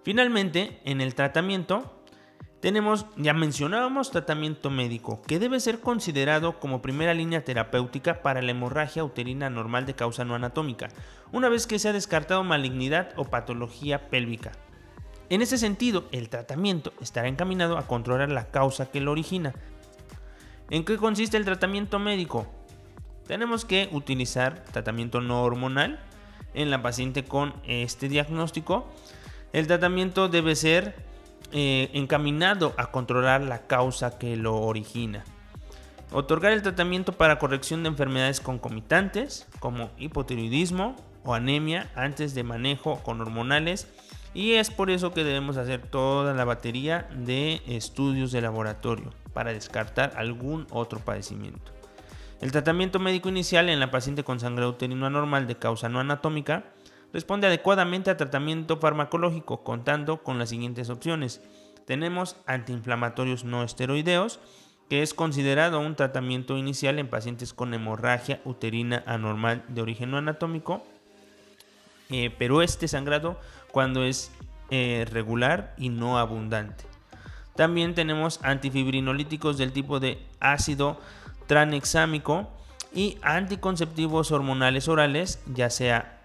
Finalmente, 0.04 0.82
en 0.84 1.02
el 1.02 1.14
tratamiento, 1.14 2.04
tenemos, 2.62 3.08
ya 3.18 3.34
mencionábamos, 3.34 4.12
tratamiento 4.12 4.70
médico, 4.70 5.22
que 5.24 5.40
debe 5.40 5.60
ser 5.60 5.80
considerado 5.80 6.60
como 6.60 6.82
primera 6.82 7.14
línea 7.14 7.44
terapéutica 7.44 8.22
para 8.22 8.42
la 8.42 8.52
hemorragia 8.52 9.04
uterina 9.04 9.50
normal 9.50 9.86
de 9.86 9.96
causa 9.96 10.26
no 10.26 10.36
anatómica, 10.36 10.90
una 11.32 11.50
vez 11.50 11.66
que 11.66 11.80
se 11.80 11.90
ha 11.90 11.94
descartado 11.94 12.44
malignidad 12.44 13.14
o 13.16 13.26
patología 13.26 14.10
pélvica. 14.10 14.52
En 15.30 15.42
ese 15.42 15.58
sentido, 15.58 16.06
el 16.12 16.30
tratamiento 16.30 16.94
estará 17.02 17.28
encaminado 17.28 17.78
a 17.78 17.88
controlar 17.88 18.30
la 18.30 18.52
causa 18.52 18.92
que 18.92 19.02
lo 19.02 19.12
origina. 19.12 19.54
¿En 20.72 20.86
qué 20.86 20.96
consiste 20.96 21.36
el 21.36 21.44
tratamiento 21.44 22.00
médico? 22.00 22.48
Tenemos 23.28 23.66
que 23.66 23.90
utilizar 23.92 24.64
tratamiento 24.72 25.20
no 25.20 25.44
hormonal 25.44 26.00
en 26.54 26.72
la 26.72 26.82
paciente 26.82 27.26
con 27.26 27.54
este 27.68 28.08
diagnóstico. 28.08 28.88
El 29.52 29.68
tratamiento 29.68 30.30
debe 30.30 30.56
ser 30.56 30.96
eh, 31.52 31.90
encaminado 31.92 32.74
a 32.78 32.90
controlar 32.90 33.42
la 33.42 33.68
causa 33.68 34.18
que 34.18 34.38
lo 34.38 34.62
origina. 34.62 35.26
Otorgar 36.14 36.54
el 36.54 36.62
tratamiento 36.62 37.12
para 37.12 37.38
corrección 37.38 37.84
de 37.84 37.90
enfermedades 37.90 38.40
concomitantes 38.40 39.50
como 39.60 39.92
hipotiroidismo 39.98 40.96
o 41.26 41.34
anemia 41.34 41.92
antes 41.96 42.34
de 42.34 42.44
manejo 42.44 43.04
con 43.04 43.20
hormonales 43.20 43.90
y 44.34 44.54
es 44.54 44.72
por 44.72 44.90
eso 44.90 45.12
que 45.12 45.26
debemos 45.26 45.58
hacer 45.58 45.82
toda 45.82 46.34
la 46.34 46.46
batería 46.46 47.10
de 47.14 47.62
estudios 47.68 48.32
de 48.32 48.40
laboratorio 48.40 49.21
para 49.34 49.54
descartar 49.54 50.14
algún 50.16 50.68
otro 50.72 51.00
padecimiento. 51.00 51.72
El 52.42 52.52
tratamiento 52.52 53.00
médico 53.00 53.30
inicial 53.30 53.70
en 53.70 53.80
la 53.80 53.92
paciente 53.92 54.24
con 54.24 54.40
sangre 54.40 54.66
uterino 54.66 55.06
anormal 55.06 55.48
de 55.48 55.58
causa 55.58 55.90
no 55.90 56.00
anatómica 56.00 56.66
responde 57.14 57.48
adecuadamente 57.48 58.10
a 58.10 58.18
tratamiento 58.18 58.78
farmacológico 58.78 59.64
contando 59.64 60.24
con 60.24 60.40
las 60.40 60.50
siguientes 60.50 60.90
opciones. 60.90 61.42
Tenemos 61.86 62.38
antiinflamatorios 62.48 63.44
no 63.44 63.64
esteroideos, 63.64 64.40
que 64.90 65.04
es 65.04 65.14
considerado 65.14 65.80
un 65.80 65.96
tratamiento 65.96 66.58
inicial 66.58 67.00
en 67.00 67.10
pacientes 67.10 67.54
con 67.54 67.74
hemorragia 67.74 68.42
uterina 68.44 69.04
anormal 69.06 69.64
de 69.68 69.82
origen 69.82 70.12
no 70.12 70.18
anatómico, 70.18 70.84
eh, 72.10 72.34
pero 72.38 72.62
este 72.62 72.88
sangrado 72.88 73.40
cuando 73.72 74.04
es 74.04 74.32
eh, 74.70 75.06
regular 75.10 75.74
y 75.78 75.90
no 75.90 76.18
abundante. 76.18 76.91
También 77.62 77.94
tenemos 77.94 78.40
antifibrinolíticos 78.42 79.60
del 79.60 79.72
tipo 79.72 80.00
de 80.00 80.18
ácido 80.40 81.00
tranexámico 81.46 82.50
y 82.92 83.20
anticonceptivos 83.22 84.32
hormonales 84.32 84.88
orales, 84.88 85.40
ya 85.46 85.70
sea 85.70 86.24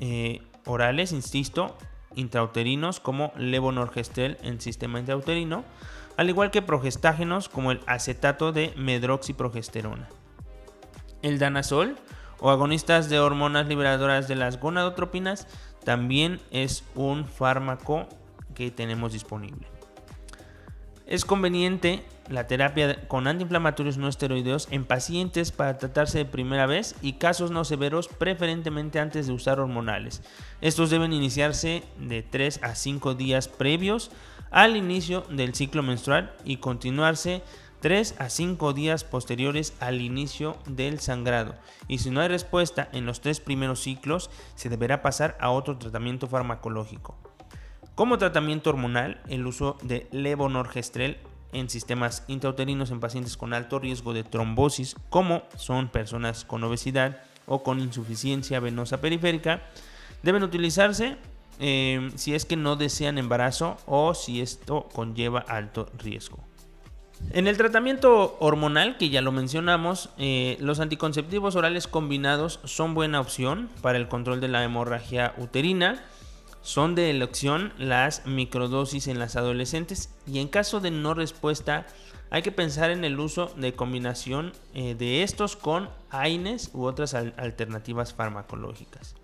eh, 0.00 0.42
orales, 0.66 1.12
insisto, 1.12 1.78
intrauterinos 2.16 2.98
como 2.98 3.32
levonorgestrel 3.36 4.36
en 4.42 4.60
sistema 4.60 4.98
intrauterino, 4.98 5.62
al 6.16 6.28
igual 6.28 6.50
que 6.50 6.60
progestágenos 6.60 7.48
como 7.48 7.70
el 7.70 7.78
acetato 7.86 8.50
de 8.50 8.74
medroxiprogesterona. 8.76 10.08
El 11.22 11.38
danazol 11.38 11.96
o 12.40 12.50
agonistas 12.50 13.08
de 13.08 13.20
hormonas 13.20 13.68
liberadoras 13.68 14.26
de 14.26 14.34
las 14.34 14.58
gonadotropinas 14.58 15.46
también 15.84 16.40
es 16.50 16.82
un 16.96 17.28
fármaco 17.28 18.08
que 18.56 18.72
tenemos 18.72 19.12
disponible. 19.12 19.73
Es 21.06 21.26
conveniente 21.26 22.02
la 22.30 22.46
terapia 22.46 23.06
con 23.08 23.26
antiinflamatorios 23.26 23.98
no 23.98 24.08
esteroideos 24.08 24.68
en 24.70 24.86
pacientes 24.86 25.52
para 25.52 25.76
tratarse 25.76 26.18
de 26.18 26.24
primera 26.24 26.64
vez 26.64 26.94
y 27.02 27.14
casos 27.14 27.50
no 27.50 27.64
severos 27.64 28.08
preferentemente 28.08 28.98
antes 28.98 29.26
de 29.26 29.34
usar 29.34 29.60
hormonales. 29.60 30.22
Estos 30.62 30.88
deben 30.88 31.12
iniciarse 31.12 31.82
de 31.98 32.22
3 32.22 32.60
a 32.62 32.74
5 32.74 33.14
días 33.14 33.48
previos 33.48 34.10
al 34.50 34.76
inicio 34.76 35.24
del 35.28 35.54
ciclo 35.54 35.82
menstrual 35.82 36.34
y 36.42 36.56
continuarse 36.56 37.42
3 37.80 38.14
a 38.18 38.30
5 38.30 38.72
días 38.72 39.04
posteriores 39.04 39.74
al 39.80 40.00
inicio 40.00 40.56
del 40.64 41.00
sangrado 41.00 41.54
y 41.86 41.98
si 41.98 42.10
no 42.10 42.22
hay 42.22 42.28
respuesta 42.28 42.88
en 42.92 43.04
los 43.04 43.20
tres 43.20 43.40
primeros 43.40 43.80
ciclos 43.80 44.30
se 44.54 44.70
deberá 44.70 45.02
pasar 45.02 45.36
a 45.38 45.50
otro 45.50 45.76
tratamiento 45.76 46.28
farmacológico. 46.28 47.23
Como 47.94 48.18
tratamiento 48.18 48.70
hormonal, 48.70 49.20
el 49.28 49.46
uso 49.46 49.76
de 49.82 50.08
levonorgestrel 50.10 51.18
en 51.52 51.70
sistemas 51.70 52.24
intrauterinos 52.26 52.90
en 52.90 52.98
pacientes 52.98 53.36
con 53.36 53.54
alto 53.54 53.78
riesgo 53.78 54.12
de 54.12 54.24
trombosis, 54.24 54.96
como 55.10 55.44
son 55.56 55.88
personas 55.88 56.44
con 56.44 56.64
obesidad 56.64 57.18
o 57.46 57.62
con 57.62 57.78
insuficiencia 57.78 58.58
venosa 58.58 59.00
periférica, 59.00 59.62
deben 60.24 60.42
utilizarse 60.42 61.16
eh, 61.60 62.10
si 62.16 62.34
es 62.34 62.44
que 62.44 62.56
no 62.56 62.74
desean 62.74 63.16
embarazo 63.16 63.76
o 63.86 64.14
si 64.14 64.40
esto 64.40 64.88
conlleva 64.92 65.40
alto 65.46 65.88
riesgo. 65.96 66.38
En 67.30 67.46
el 67.46 67.56
tratamiento 67.56 68.36
hormonal, 68.40 68.96
que 68.98 69.08
ya 69.08 69.22
lo 69.22 69.30
mencionamos, 69.30 70.10
eh, 70.18 70.56
los 70.60 70.80
anticonceptivos 70.80 71.54
orales 71.54 71.86
combinados 71.86 72.58
son 72.64 72.94
buena 72.94 73.20
opción 73.20 73.70
para 73.82 73.98
el 73.98 74.08
control 74.08 74.40
de 74.40 74.48
la 74.48 74.64
hemorragia 74.64 75.32
uterina. 75.38 76.02
Son 76.64 76.94
de 76.94 77.10
elección 77.10 77.74
las 77.76 78.24
microdosis 78.24 79.06
en 79.08 79.18
las 79.18 79.36
adolescentes 79.36 80.08
y 80.26 80.38
en 80.38 80.48
caso 80.48 80.80
de 80.80 80.90
no 80.90 81.12
respuesta 81.12 81.86
hay 82.30 82.40
que 82.40 82.52
pensar 82.52 82.90
en 82.90 83.04
el 83.04 83.20
uso 83.20 83.52
de 83.58 83.74
combinación 83.74 84.54
eh, 84.72 84.94
de 84.94 85.22
estos 85.22 85.56
con 85.56 85.90
AINES 86.08 86.70
u 86.72 86.84
otras 86.84 87.12
alternativas 87.12 88.14
farmacológicas. 88.14 89.14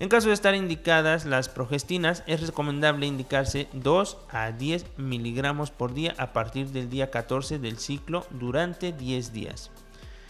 En 0.00 0.10
caso 0.10 0.28
de 0.28 0.34
estar 0.34 0.54
indicadas 0.54 1.24
las 1.24 1.48
progestinas, 1.48 2.22
es 2.26 2.46
recomendable 2.46 3.06
indicarse 3.06 3.68
2 3.72 4.18
a 4.28 4.52
10 4.52 4.84
miligramos 4.98 5.70
por 5.70 5.94
día 5.94 6.14
a 6.18 6.34
partir 6.34 6.66
del 6.72 6.90
día 6.90 7.10
14 7.10 7.58
del 7.58 7.78
ciclo 7.78 8.26
durante 8.32 8.92
10 8.92 9.32
días. 9.32 9.70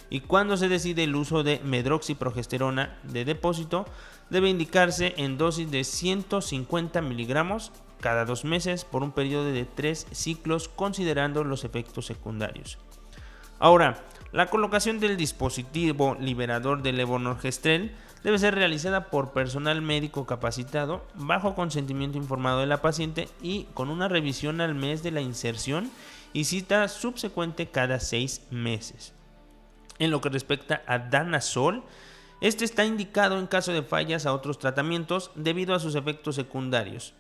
Y 0.09 0.21
cuando 0.21 0.57
se 0.57 0.69
decide 0.69 1.05
el 1.05 1.16
uso 1.16 1.42
de 1.42 1.61
medroxiprogesterona 1.64 2.99
de 3.03 3.25
depósito, 3.25 3.87
debe 4.31 4.49
indicarse 4.49 5.14
en 5.16 5.38
dosis 5.38 5.71
de 5.71 5.85
150 5.85 7.01
miligramos 7.03 7.73
cada 8.01 8.25
dos 8.25 8.45
meses 8.45 8.85
por 8.85 9.03
un 9.03 9.12
periodo 9.12 9.47
de 9.47 9.64
3 9.64 10.07
ciclos 10.12 10.69
considerando 10.69 11.45
los 11.45 11.64
efectos 11.64 12.07
secundarios. 12.07 12.79
Ahora, 13.59 14.05
la 14.33 14.47
colocación 14.47 15.01
del 15.01 15.16
dispositivo 15.16 16.16
liberador 16.21 16.83
de 16.83 16.92
levonorgestrel 16.92 17.95
debe 18.23 18.38
ser 18.38 18.55
realizada 18.55 19.07
por 19.07 19.33
personal 19.33 19.81
médico 19.81 20.27
capacitado 20.27 21.07
bajo 21.14 21.55
consentimiento 21.55 22.19
informado 22.19 22.61
de 22.61 22.66
la 22.66 22.83
paciente 22.83 23.29
y 23.40 23.64
con 23.73 23.88
una 23.88 24.09
revisión 24.09 24.61
al 24.61 24.75
mes 24.75 25.03
de 25.03 25.12
la 25.12 25.21
inserción 25.21 25.90
y 26.33 26.45
cita 26.45 26.87
subsecuente 26.88 27.69
cada 27.69 27.99
seis 27.99 28.42
meses. 28.51 29.15
En 29.98 30.11
lo 30.11 30.20
que 30.20 30.28
respecta 30.28 30.82
a 30.87 30.98
Danazol, 30.98 31.82
este 32.40 32.64
está 32.64 32.85
indicado 32.85 33.38
en 33.38 33.46
caso 33.46 33.72
de 33.72 33.82
fallas 33.82 34.26
a 34.26 34.35
otros 34.35 34.59
tratamientos 34.59 35.30
debido 35.35 35.74
a 35.74 35.80
sus 35.80 35.94
efectos 35.94 36.35
secundarios. 36.35 37.14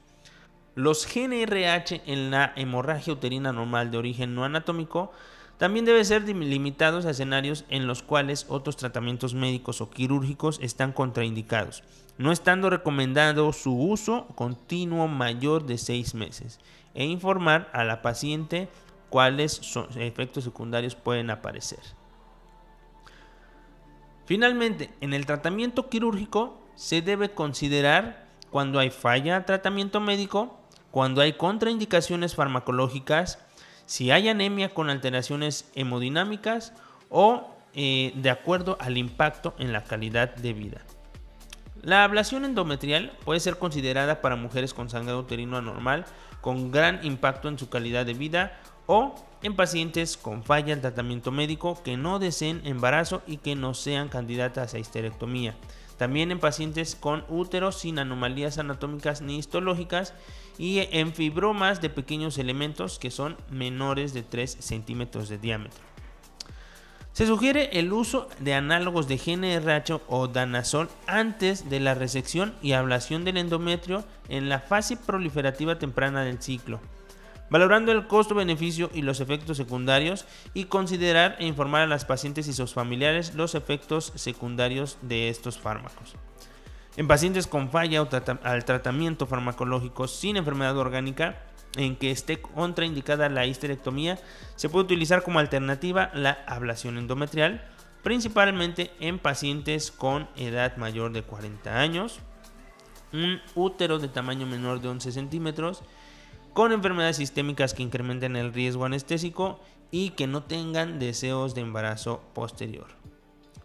Los 0.74 1.06
GNRH 1.06 2.02
en 2.04 2.30
la 2.30 2.52
hemorragia 2.54 3.14
uterina 3.14 3.50
normal 3.50 3.90
de 3.90 3.96
origen 3.96 4.34
no 4.34 4.44
anatómico 4.44 5.10
también 5.56 5.86
debe 5.86 6.04
ser 6.04 6.28
limitados 6.28 7.06
a 7.06 7.10
escenarios 7.10 7.64
en 7.70 7.86
los 7.86 8.02
cuales 8.02 8.44
otros 8.50 8.76
tratamientos 8.76 9.32
médicos 9.32 9.80
o 9.80 9.88
quirúrgicos 9.88 10.58
están 10.60 10.92
contraindicados, 10.92 11.82
no 12.18 12.30
estando 12.30 12.68
recomendado 12.68 13.52
su 13.54 13.74
uso 13.74 14.26
continuo 14.34 15.08
mayor 15.08 15.64
de 15.64 15.78
seis 15.78 16.14
meses, 16.14 16.60
e 16.94 17.06
informar 17.06 17.70
a 17.72 17.84
la 17.84 18.02
paciente 18.02 18.68
cuáles 19.08 19.62
efectos 19.96 20.44
secundarios 20.44 20.94
pueden 20.94 21.30
aparecer. 21.30 21.80
Finalmente, 24.26 24.90
en 25.00 25.14
el 25.14 25.24
tratamiento 25.24 25.88
quirúrgico 25.88 26.60
se 26.74 27.00
debe 27.00 27.30
considerar 27.30 28.26
cuando 28.50 28.78
hay 28.78 28.90
falla 28.90 29.36
al 29.36 29.46
tratamiento 29.46 30.00
médico, 30.00 30.60
cuando 30.90 31.20
hay 31.20 31.34
contraindicaciones 31.34 32.34
farmacológicas, 32.34 33.38
si 33.86 34.10
hay 34.10 34.28
anemia 34.28 34.74
con 34.74 34.90
alteraciones 34.90 35.70
hemodinámicas 35.74 36.72
o 37.08 37.54
eh, 37.74 38.12
de 38.16 38.30
acuerdo 38.30 38.76
al 38.80 38.98
impacto 38.98 39.54
en 39.58 39.72
la 39.72 39.84
calidad 39.84 40.34
de 40.34 40.52
vida. 40.52 40.80
La 41.82 42.02
ablación 42.02 42.44
endometrial 42.44 43.12
puede 43.24 43.38
ser 43.38 43.58
considerada 43.58 44.20
para 44.20 44.34
mujeres 44.34 44.74
con 44.74 44.90
sangrado 44.90 45.20
uterino 45.20 45.56
anormal 45.56 46.04
con 46.40 46.72
gran 46.72 47.04
impacto 47.04 47.48
en 47.48 47.58
su 47.58 47.68
calidad 47.68 48.06
de 48.06 48.14
vida 48.14 48.58
o 48.86 49.14
en 49.46 49.54
pacientes 49.54 50.16
con 50.16 50.42
falla 50.42 50.72
en 50.72 50.80
tratamiento 50.80 51.30
médico 51.30 51.80
que 51.82 51.96
no 51.96 52.18
deseen 52.18 52.60
embarazo 52.64 53.22
y 53.26 53.38
que 53.38 53.54
no 53.54 53.74
sean 53.74 54.08
candidatas 54.08 54.74
a 54.74 54.78
histerectomía. 54.78 55.54
También 55.96 56.30
en 56.30 56.40
pacientes 56.40 56.94
con 56.94 57.24
útero 57.28 57.72
sin 57.72 57.98
anomalías 57.98 58.58
anatómicas 58.58 59.22
ni 59.22 59.38
histológicas 59.38 60.12
y 60.58 60.80
en 60.90 61.14
fibromas 61.14 61.80
de 61.80 61.88
pequeños 61.88 62.38
elementos 62.38 62.98
que 62.98 63.10
son 63.10 63.36
menores 63.50 64.12
de 64.12 64.22
3 64.22 64.58
centímetros 64.60 65.28
de 65.28 65.38
diámetro. 65.38 65.80
Se 67.12 67.26
sugiere 67.26 67.78
el 67.78 67.94
uso 67.94 68.28
de 68.40 68.52
análogos 68.52 69.08
de 69.08 69.16
GNRH 69.16 70.02
o 70.06 70.28
danazol 70.28 70.90
antes 71.06 71.70
de 71.70 71.80
la 71.80 71.94
resección 71.94 72.54
y 72.60 72.72
ablación 72.72 73.24
del 73.24 73.38
endometrio 73.38 74.04
en 74.28 74.50
la 74.50 74.60
fase 74.60 74.98
proliferativa 74.98 75.78
temprana 75.78 76.24
del 76.24 76.42
ciclo, 76.42 76.78
valorando 77.50 77.92
el 77.92 78.06
costo-beneficio 78.06 78.90
y 78.92 79.02
los 79.02 79.20
efectos 79.20 79.56
secundarios 79.56 80.26
y 80.54 80.64
considerar 80.64 81.36
e 81.38 81.46
informar 81.46 81.82
a 81.82 81.86
las 81.86 82.04
pacientes 82.04 82.48
y 82.48 82.52
sus 82.52 82.74
familiares 82.74 83.34
los 83.34 83.54
efectos 83.54 84.12
secundarios 84.14 84.98
de 85.02 85.28
estos 85.28 85.58
fármacos. 85.58 86.14
En 86.96 87.08
pacientes 87.08 87.46
con 87.46 87.70
falla 87.70 88.06
al 88.42 88.64
tratamiento 88.64 89.26
farmacológico 89.26 90.08
sin 90.08 90.36
enfermedad 90.36 90.78
orgánica, 90.78 91.42
en 91.76 91.96
que 91.96 92.10
esté 92.10 92.40
contraindicada 92.40 93.28
la 93.28 93.44
histerectomía, 93.44 94.18
se 94.56 94.70
puede 94.70 94.86
utilizar 94.86 95.22
como 95.22 95.38
alternativa 95.38 96.10
la 96.14 96.38
ablación 96.46 96.96
endometrial, 96.96 97.62
principalmente 98.02 98.92
en 99.00 99.18
pacientes 99.18 99.90
con 99.90 100.28
edad 100.36 100.76
mayor 100.78 101.12
de 101.12 101.22
40 101.22 101.78
años, 101.78 102.20
un 103.12 103.40
útero 103.54 103.98
de 103.98 104.08
tamaño 104.08 104.46
menor 104.46 104.80
de 104.80 104.88
11 104.88 105.12
centímetros, 105.12 105.82
con 106.56 106.72
enfermedades 106.72 107.18
sistémicas 107.18 107.74
que 107.74 107.82
incrementen 107.82 108.34
el 108.34 108.50
riesgo 108.50 108.86
anestésico 108.86 109.60
y 109.90 110.12
que 110.12 110.26
no 110.26 110.44
tengan 110.44 110.98
deseos 110.98 111.54
de 111.54 111.60
embarazo 111.60 112.22
posterior. 112.32 112.86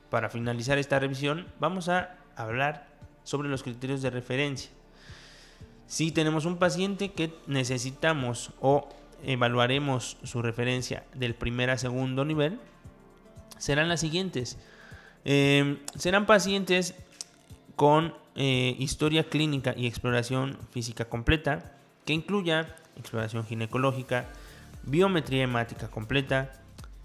Para 0.10 0.30
finalizar 0.30 0.78
esta 0.78 1.00
revisión, 1.00 1.48
vamos 1.58 1.88
a 1.88 2.18
hablar 2.36 2.90
sobre 3.24 3.48
los 3.48 3.64
criterios 3.64 4.02
de 4.02 4.10
referencia. 4.10 4.72
Si 5.88 6.12
tenemos 6.12 6.44
un 6.44 6.58
paciente 6.58 7.14
que 7.14 7.34
necesitamos 7.48 8.52
o 8.60 8.90
evaluaremos 9.24 10.18
su 10.24 10.42
referencia 10.42 11.06
del 11.14 11.34
primer 11.34 11.70
a 11.70 11.78
segundo 11.78 12.26
nivel, 12.26 12.60
serán 13.58 13.88
las 13.88 14.02
siguientes. 14.02 14.58
Em, 15.24 15.80
serán 15.96 16.26
pacientes 16.26 16.94
con 17.78 18.14
eh, 18.36 18.76
historia 18.80 19.30
clínica 19.30 19.74
y 19.78 19.88
exploración 19.88 20.58
física 20.72 21.06
completa, 21.06 21.78
que 22.04 22.12
incluya 22.12 22.76
exploración 23.02 23.46
ginecológica, 23.46 24.30
biometría 24.84 25.44
hemática 25.44 25.90
completa, 25.90 26.52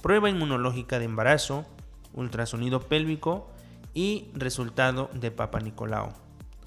prueba 0.02 0.30
inmunológica 0.30 0.98
de 0.98 1.06
embarazo, 1.06 1.66
ultrasonido 2.14 2.80
pélvico 2.80 3.50
y 3.92 4.28
resultado 4.34 5.10
de 5.12 5.30
Papa 5.30 5.60
Nicolau. 5.60 6.12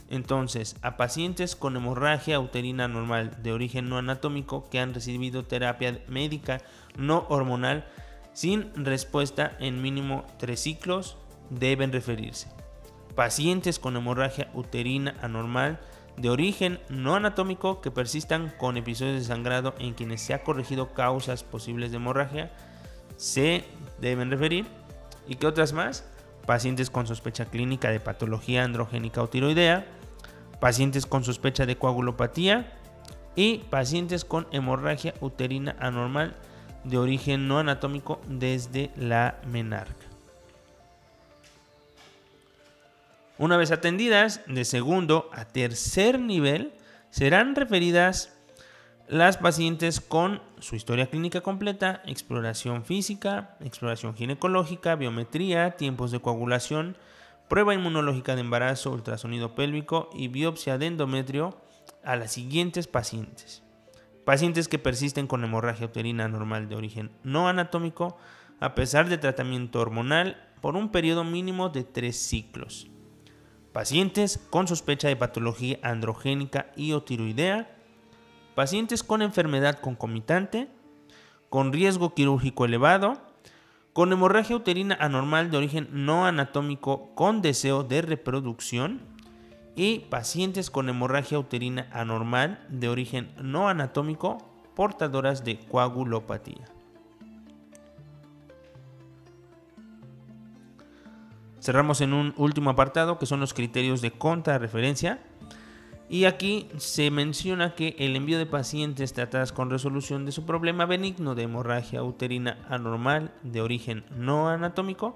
Entonces, 0.09 0.75
a 0.81 0.97
pacientes 0.97 1.55
con 1.55 1.75
hemorragia 1.75 2.39
uterina 2.39 2.87
normal 2.87 3.37
de 3.43 3.53
origen 3.53 3.89
no 3.89 3.97
anatómico 3.97 4.67
que 4.69 4.79
han 4.79 4.93
recibido 4.93 5.45
terapia 5.45 5.99
médica 6.07 6.61
no 6.97 7.25
hormonal 7.29 7.85
sin 8.33 8.71
respuesta 8.73 9.55
en 9.59 9.81
mínimo 9.81 10.25
tres 10.39 10.61
ciclos 10.61 11.17
deben 11.49 11.91
referirse. 11.91 12.47
Pacientes 13.15 13.77
con 13.79 13.95
hemorragia 13.95 14.49
uterina 14.53 15.15
anormal 15.21 15.79
de 16.19 16.29
origen 16.29 16.79
no 16.89 17.15
anatómico 17.15 17.81
que 17.81 17.91
persistan 17.91 18.53
con 18.57 18.77
episodios 18.77 19.15
de 19.15 19.23
sangrado 19.23 19.73
en 19.79 19.93
quienes 19.93 20.21
se 20.21 20.33
ha 20.33 20.43
corregido 20.43 20.93
causas 20.93 21.43
posibles 21.43 21.91
de 21.91 21.97
hemorragia 21.97 22.51
se 23.17 23.63
deben 23.99 24.29
referir. 24.29 24.65
¿Y 25.27 25.35
qué 25.35 25.47
otras 25.47 25.73
más? 25.73 26.05
pacientes 26.49 26.89
con 26.89 27.05
sospecha 27.05 27.45
clínica 27.45 27.91
de 27.91 27.99
patología 27.99 28.63
androgénica 28.63 29.21
o 29.21 29.29
tiroidea, 29.29 29.85
pacientes 30.59 31.05
con 31.05 31.23
sospecha 31.23 31.67
de 31.67 31.77
coagulopatía 31.77 32.73
y 33.35 33.59
pacientes 33.69 34.25
con 34.25 34.47
hemorragia 34.51 35.13
uterina 35.21 35.75
anormal 35.79 36.35
de 36.85 36.97
origen 36.97 37.47
no 37.47 37.59
anatómico 37.59 38.19
desde 38.27 38.89
la 38.95 39.39
menarca. 39.45 40.08
Una 43.39 43.55
vez 43.55 43.71
atendidas, 43.71 44.41
de 44.47 44.65
segundo 44.65 45.29
a 45.31 45.45
tercer 45.45 46.19
nivel, 46.19 46.73
serán 47.09 47.55
referidas 47.55 48.37
las 49.07 49.37
pacientes 49.37 50.01
con 50.01 50.41
su 50.59 50.75
historia 50.75 51.09
clínica 51.09 51.39
completa, 51.39 52.03
exploración 52.05 52.83
física, 52.83 53.55
exploración 53.61 54.13
ginecológica, 54.13 54.97
biometría, 54.97 55.77
tiempos 55.77 56.11
de 56.11 56.19
coagulación, 56.19 56.97
prueba 57.47 57.73
inmunológica 57.73 58.35
de 58.35 58.41
embarazo, 58.41 58.91
ultrasonido 58.91 59.55
pélvico 59.55 60.09
y 60.13 60.27
biopsia 60.27 60.77
de 60.77 60.87
endometrio 60.87 61.61
a 62.03 62.17
las 62.17 62.33
siguientes 62.33 62.87
pacientes. 62.87 63.63
Pacientes 64.25 64.67
que 64.67 64.79
persisten 64.79 65.27
con 65.27 65.45
hemorragia 65.45 65.85
uterina 65.85 66.27
normal 66.27 66.67
de 66.67 66.75
origen 66.75 67.11
no 67.23 67.47
anatómico 67.47 68.17
a 68.59 68.75
pesar 68.75 69.07
de 69.07 69.17
tratamiento 69.17 69.79
hormonal 69.79 70.45
por 70.59 70.75
un 70.75 70.91
periodo 70.91 71.23
mínimo 71.23 71.69
de 71.69 71.85
tres 71.85 72.17
ciclos. 72.17 72.89
Pacientes 73.73 74.39
con 74.49 74.67
sospecha 74.67 75.07
de 75.07 75.15
patología 75.15 75.77
androgénica 75.83 76.71
y 76.75 76.93
o 76.93 77.03
tiroidea. 77.03 77.69
Pacientes 78.55 79.03
con 79.03 79.21
enfermedad 79.21 79.79
concomitante, 79.79 80.67
con 81.49 81.71
riesgo 81.71 82.15
quirúrgico 82.15 82.65
elevado, 82.65 83.21
con 83.93 84.11
hemorragia 84.11 84.55
uterina 84.55 84.97
anormal 84.99 85.51
de 85.51 85.57
origen 85.57 85.87
no 85.91 86.25
anatómico 86.25 87.13
con 87.15 87.41
deseo 87.41 87.83
de 87.83 88.01
reproducción 88.01 89.01
y 89.75 89.99
pacientes 89.99 90.69
con 90.69 90.89
hemorragia 90.89 91.37
uterina 91.37 91.87
anormal 91.91 92.65
de 92.69 92.89
origen 92.89 93.31
no 93.41 93.69
anatómico 93.69 94.37
portadoras 94.75 95.43
de 95.43 95.59
coagulopatía. 95.59 96.65
Cerramos 101.61 102.01
en 102.01 102.13
un 102.13 102.33
último 102.37 102.69
apartado 102.69 103.19
que 103.19 103.25
son 103.25 103.39
los 103.39 103.53
criterios 103.53 104.01
de 104.01 104.11
contrarreferencia. 104.11 105.19
Y 106.09 106.25
aquí 106.25 106.67
se 106.77 107.11
menciona 107.11 107.75
que 107.75 107.95
el 107.99 108.15
envío 108.15 108.39
de 108.39 108.47
pacientes 108.47 109.13
tratadas 109.13 109.51
con 109.51 109.69
resolución 109.69 110.25
de 110.25 110.31
su 110.31 110.45
problema 110.45 110.85
benigno 110.85 111.35
de 111.35 111.43
hemorragia 111.43 112.01
uterina 112.01 112.57
anormal 112.67 113.31
de 113.43 113.61
origen 113.61 114.03
no 114.09 114.49
anatómico 114.49 115.15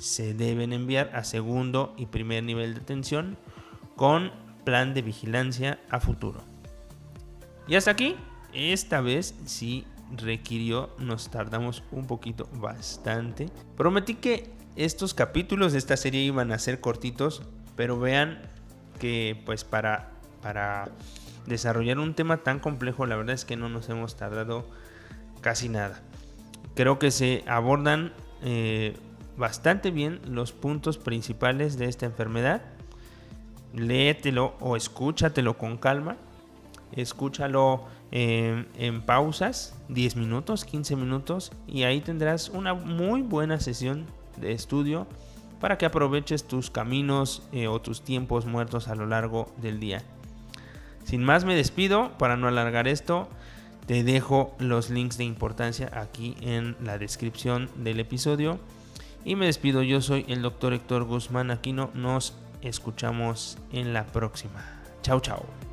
se 0.00 0.32
deben 0.32 0.72
enviar 0.72 1.14
a 1.14 1.24
segundo 1.24 1.94
y 1.96 2.06
primer 2.06 2.42
nivel 2.42 2.74
de 2.74 2.80
atención 2.80 3.36
con 3.96 4.32
plan 4.64 4.94
de 4.94 5.02
vigilancia 5.02 5.78
a 5.90 6.00
futuro. 6.00 6.40
Y 7.68 7.74
hasta 7.76 7.90
aquí, 7.90 8.16
esta 8.52 9.02
vez 9.02 9.34
sí 9.44 9.84
requirió, 10.16 10.90
nos 10.98 11.30
tardamos 11.30 11.84
un 11.92 12.06
poquito 12.06 12.48
bastante. 12.54 13.50
Prometí 13.76 14.14
que 14.14 14.50
estos 14.76 15.14
capítulos 15.14 15.72
de 15.72 15.78
esta 15.78 15.96
serie 15.96 16.22
iban 16.22 16.52
a 16.52 16.58
ser 16.58 16.80
cortitos, 16.80 17.42
pero 17.76 17.98
vean 17.98 18.42
que 18.98 19.40
pues 19.46 19.64
para, 19.64 20.10
para 20.42 20.88
desarrollar 21.46 21.98
un 21.98 22.14
tema 22.14 22.38
tan 22.38 22.60
complejo 22.60 23.06
la 23.06 23.16
verdad 23.16 23.34
es 23.34 23.44
que 23.44 23.56
no 23.56 23.68
nos 23.68 23.88
hemos 23.88 24.16
tardado 24.16 24.66
casi 25.40 25.68
nada. 25.68 26.00
Creo 26.74 26.98
que 26.98 27.10
se 27.10 27.42
abordan 27.46 28.12
eh, 28.42 28.96
bastante 29.36 29.90
bien 29.90 30.20
los 30.26 30.52
puntos 30.52 30.98
principales 30.98 31.78
de 31.78 31.86
esta 31.86 32.06
enfermedad. 32.06 32.62
Léetelo 33.74 34.54
o 34.60 34.76
escúchatelo 34.76 35.58
con 35.58 35.78
calma. 35.78 36.16
Escúchalo 36.92 37.84
eh, 38.12 38.66
en 38.76 39.02
pausas, 39.02 39.74
10 39.88 40.16
minutos, 40.16 40.64
15 40.64 40.96
minutos, 40.96 41.52
y 41.68 41.84
ahí 41.84 42.00
tendrás 42.00 42.48
una 42.48 42.74
muy 42.74 43.22
buena 43.22 43.60
sesión 43.60 44.06
de 44.40 44.52
estudio 44.52 45.06
para 45.60 45.78
que 45.78 45.86
aproveches 45.86 46.44
tus 46.44 46.70
caminos 46.70 47.42
eh, 47.52 47.68
o 47.68 47.80
tus 47.80 48.02
tiempos 48.02 48.46
muertos 48.46 48.88
a 48.88 48.94
lo 48.94 49.06
largo 49.06 49.52
del 49.58 49.78
día. 49.78 50.02
Sin 51.04 51.22
más 51.22 51.44
me 51.44 51.54
despido, 51.54 52.12
para 52.18 52.36
no 52.36 52.48
alargar 52.48 52.88
esto, 52.88 53.28
te 53.86 54.04
dejo 54.04 54.54
los 54.58 54.90
links 54.90 55.18
de 55.18 55.24
importancia 55.24 55.90
aquí 55.92 56.36
en 56.40 56.76
la 56.80 56.98
descripción 56.98 57.68
del 57.76 58.00
episodio. 58.00 58.58
Y 59.24 59.36
me 59.36 59.46
despido, 59.46 59.82
yo 59.82 60.00
soy 60.00 60.24
el 60.28 60.42
doctor 60.42 60.72
Héctor 60.72 61.04
Guzmán 61.04 61.50
Aquino, 61.50 61.90
nos 61.94 62.34
escuchamos 62.62 63.58
en 63.72 63.92
la 63.92 64.06
próxima. 64.06 64.80
Chao, 65.02 65.20
chao. 65.20 65.69